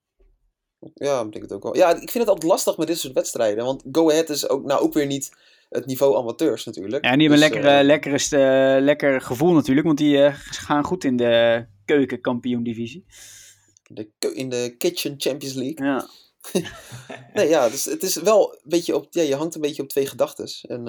[0.95, 1.77] Ja, ik denk het ook wel.
[1.77, 3.65] Ja, ik vind het altijd lastig met dit soort wedstrijden.
[3.65, 5.31] Want Go Ahead is ook, nou, ook weer niet
[5.69, 7.05] het niveau amateurs natuurlijk.
[7.05, 10.23] Ja, en die hebben een Dus, lekkere, eh, lekkere, eh, lekker gevoel natuurlijk, want die
[10.23, 13.05] eh, gaan goed in de keukenkampioen-divisie.
[13.87, 15.87] de, in de Kitchen Champions League.
[15.87, 16.09] Ja.
[17.35, 19.89] Nee, ja, dus het is wel een beetje op, ja, je hangt een beetje op
[19.89, 20.67] twee gedachtes.
[20.67, 20.85] En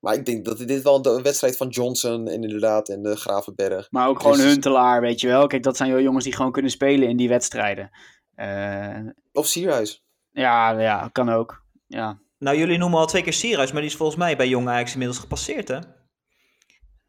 [0.00, 3.90] Maar ik denk dat dit wel een wedstrijd van Johnson en inderdaad en de Gravenberg.
[3.90, 5.46] Maar ook gewoon Dus- Huntelaar, weet je wel.
[5.46, 7.90] Kijk, dat zijn wel jongens die gewoon kunnen spelen in die wedstrijden.
[8.34, 8.98] Eh,
[9.32, 10.04] Of Sierhuis.
[10.30, 11.64] ja, ja, kan ook.
[11.86, 12.20] Ja.
[12.38, 14.92] Nou, jullie noemen al twee keer Sierhuis, maar die is volgens mij bij Jong Ajax
[14.92, 15.78] inmiddels gepasseerd, hè?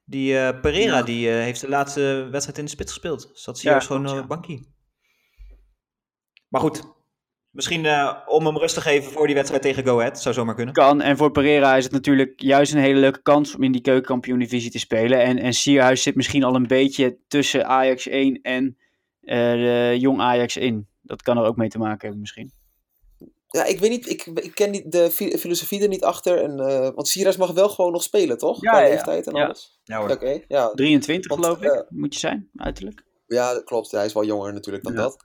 [0.05, 1.03] Die eh, Pereira, Ja.
[1.03, 3.29] die eh, heeft de laatste wedstrijd in de spits gespeeld.
[3.33, 4.21] Zat Sierhuis klopt, gewoon ja.
[4.23, 4.67] op bankie.
[6.47, 6.83] Maar goed,
[7.51, 10.21] misschien eh, om hem rust te geven voor die wedstrijd tegen Go Ahead.
[10.21, 10.73] Zou zomaar kunnen.
[10.73, 11.01] Kan.
[11.01, 14.71] En voor Pereira is het natuurlijk juist een hele leuke kans om in die keukenkampioen-divisie
[14.71, 15.21] te spelen.
[15.21, 18.77] En, en Sierhuis zit misschien al een beetje tussen Ajax 1 en
[19.21, 20.87] eh, de jong Ajax in.
[21.01, 22.51] Dat kan er ook mee te maken hebben misschien.
[23.47, 26.37] Ja, ik weet niet, ik, ik ken niet de fi- filosofie er niet achter.
[26.43, 28.61] En, eh, want Sierhuis mag wel gewoon nog spelen, toch?
[28.61, 28.91] Ja, Qua ja, ja.
[28.93, 29.45] leeftijd en Ja.
[29.45, 29.79] alles.
[29.83, 30.09] Ja hoor.
[30.09, 30.69] Oké, ja.
[30.69, 33.03] 23 Want, geloof ik, moet je zijn, uiterlijk.
[33.27, 33.91] Ja, dat klopt.
[33.91, 34.99] Hij is wel jonger natuurlijk dan Ja.
[35.01, 35.23] dat.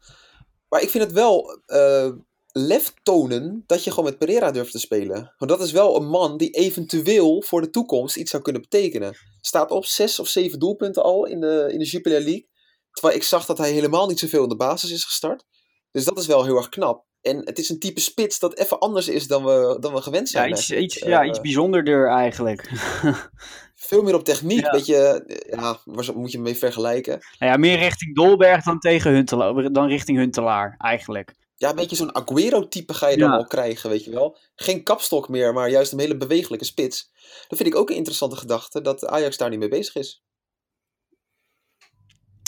[0.69, 2.11] Maar ik vind het wel eh,
[2.53, 5.35] lef tonen dat je gewoon met Pereira durft te spelen.
[5.39, 9.17] Want dat is wel een man die eventueel voor de toekomst iets zou kunnen betekenen.
[9.41, 12.49] Staat op zes of zeven doelpunten al in de, in de Jupiler League.
[12.91, 15.45] Terwijl ik zag dat hij helemaal niet zoveel in de basis is gestart.
[15.91, 17.05] Dus dat is wel heel erg knap.
[17.21, 20.31] En het is een type spits dat even anders is dan we, dan we gewend
[20.31, 20.51] Ja, zijn.
[20.53, 20.77] iets, hè.
[20.77, 22.71] iets, ja, Eh, iets bijzonderder eigenlijk.
[23.79, 24.65] Veel meer op techniek.
[24.65, 24.71] Ja.
[24.71, 27.19] Beetje, ja, waar moet je hem mee vergelijken?
[27.39, 31.35] nou ja, meer richting Dolberg dan tegen Huntelaar, dan richting Huntelaar eigenlijk.
[31.57, 33.37] Ja, een beetje zo'n Aguero-type ga je dan Ja.
[33.37, 34.39] al krijgen, weet je wel.
[34.55, 37.11] Geen kapstok meer, maar juist een hele bewegelijke spits.
[37.49, 40.25] Dat vind ik ook een interessante gedachte, dat Ajax daar niet mee bezig is.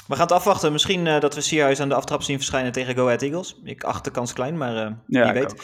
[0.07, 0.73] We gaan het afwachten.
[0.73, 3.57] Misschien eh, dat we Sierhuis aan de aftrap zien verschijnen tegen Go Ahead Eagles.
[3.65, 5.55] Ik acht de kans klein, maar eh, Ja, wie weet.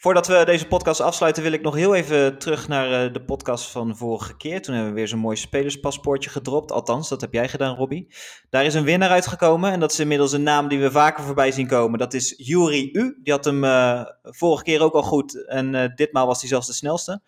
[0.00, 3.70] Voordat we deze podcast afsluiten, wil ik nog heel even terug naar eh, de podcast
[3.70, 4.62] van vorige keer.
[4.62, 6.72] Toen hebben we weer zo'n mooi spelerspaspoortje gedropt.
[6.72, 8.14] Althans, dat heb jij gedaan, Robbie.
[8.50, 9.72] Daar is een winnaar uitgekomen.
[9.72, 11.98] En dat is inmiddels een naam die we vaker voorbij zien komen.
[11.98, 13.18] Dat is Yuri U.
[13.22, 15.46] Die had hem eh, vorige keer ook al goed.
[15.46, 17.20] En eh, ditmaal was hij zelfs de snelste.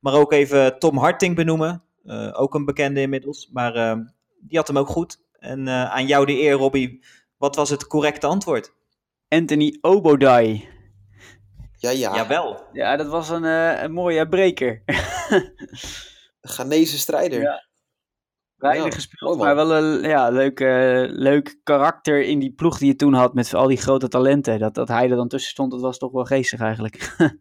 [0.00, 1.82] Maar ook even Tom Harting benoemen.
[2.32, 3.48] Ook een bekende inmiddels.
[3.52, 3.72] Maar
[4.40, 5.18] die had hem ook goed.
[5.38, 7.04] En aan jou de eer, Robbie.
[7.36, 8.72] Wat was het correcte antwoord?
[9.28, 10.73] Anthony Obodai.
[11.84, 12.66] Ja, ja, Jawel.
[12.72, 14.82] Ja, dat was een, eh, een mooie breker.
[16.40, 17.40] Ghanese strijder.
[17.40, 17.66] Ja.
[18.56, 22.88] Weinig Ja, gespeeld, maar wel een ja, leuk, eh, leuk karakter in die ploeg die
[22.88, 24.58] je toen had met al die grote talenten.
[24.58, 27.14] Dat, dat hij er dan tussen stond, dat was toch wel geestig eigenlijk.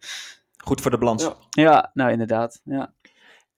[0.66, 1.24] Goed voor de balans.
[1.24, 1.36] Ja.
[1.50, 2.62] ja, nou inderdaad.
[2.64, 2.94] Ja.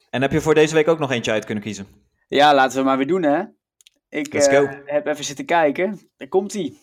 [0.09, 1.87] En heb je voor deze week ook nog eentje uit kunnen kiezen?
[2.27, 3.43] ja, laten we maar weer doen hè.
[4.09, 4.67] Ik Let's eh, go.
[4.85, 5.99] heb even zitten kijken.
[6.17, 6.77] Daar komt hij.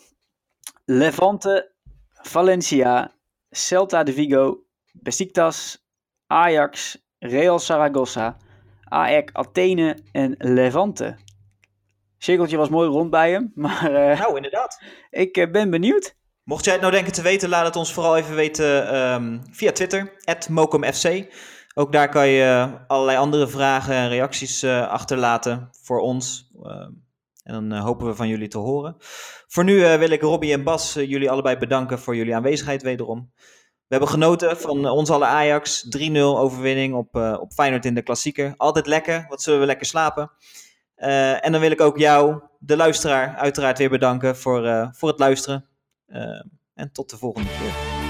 [0.85, 1.73] Levante,
[2.13, 3.13] Valencia,
[3.55, 5.87] Celta de Vigo, Besiktas,
[6.27, 8.37] Ajax, Real Zaragoza,
[8.89, 11.17] AEK Athene en Levante.
[12.19, 14.83] Cirkeltje was mooi rond bij hem, maar eh, Nou, inderdaad.
[15.11, 16.17] ik eh, ben benieuwd.
[16.45, 19.73] Mocht jij het nou denken te weten, laat het ons vooral even weten ehm, via
[19.73, 20.13] Twitter,
[20.51, 21.25] @mokumfc.
[21.75, 26.51] Ook daar kan je eh, allerlei andere vragen en reacties achterlaten voor ons.
[27.43, 28.97] En dan eh, hopen we van jullie te horen.
[29.47, 32.83] Voor nu eh, wil ik Robbie en Bas eh, jullie allebei bedanken voor jullie aanwezigheid
[32.83, 33.33] wederom.
[33.87, 35.87] We hebben genoten van ons alle Ajax.
[35.99, 38.55] 3-0 overwinning op, op Feyenoord in de klassieker.
[38.57, 40.31] Altijd lekker, wat zullen we lekker slapen.
[41.41, 45.67] En dan wil ik ook jou, de luisteraar, uiteraard weer bedanken voor, voor het luisteren.
[46.75, 48.02] En tot de volgende keer.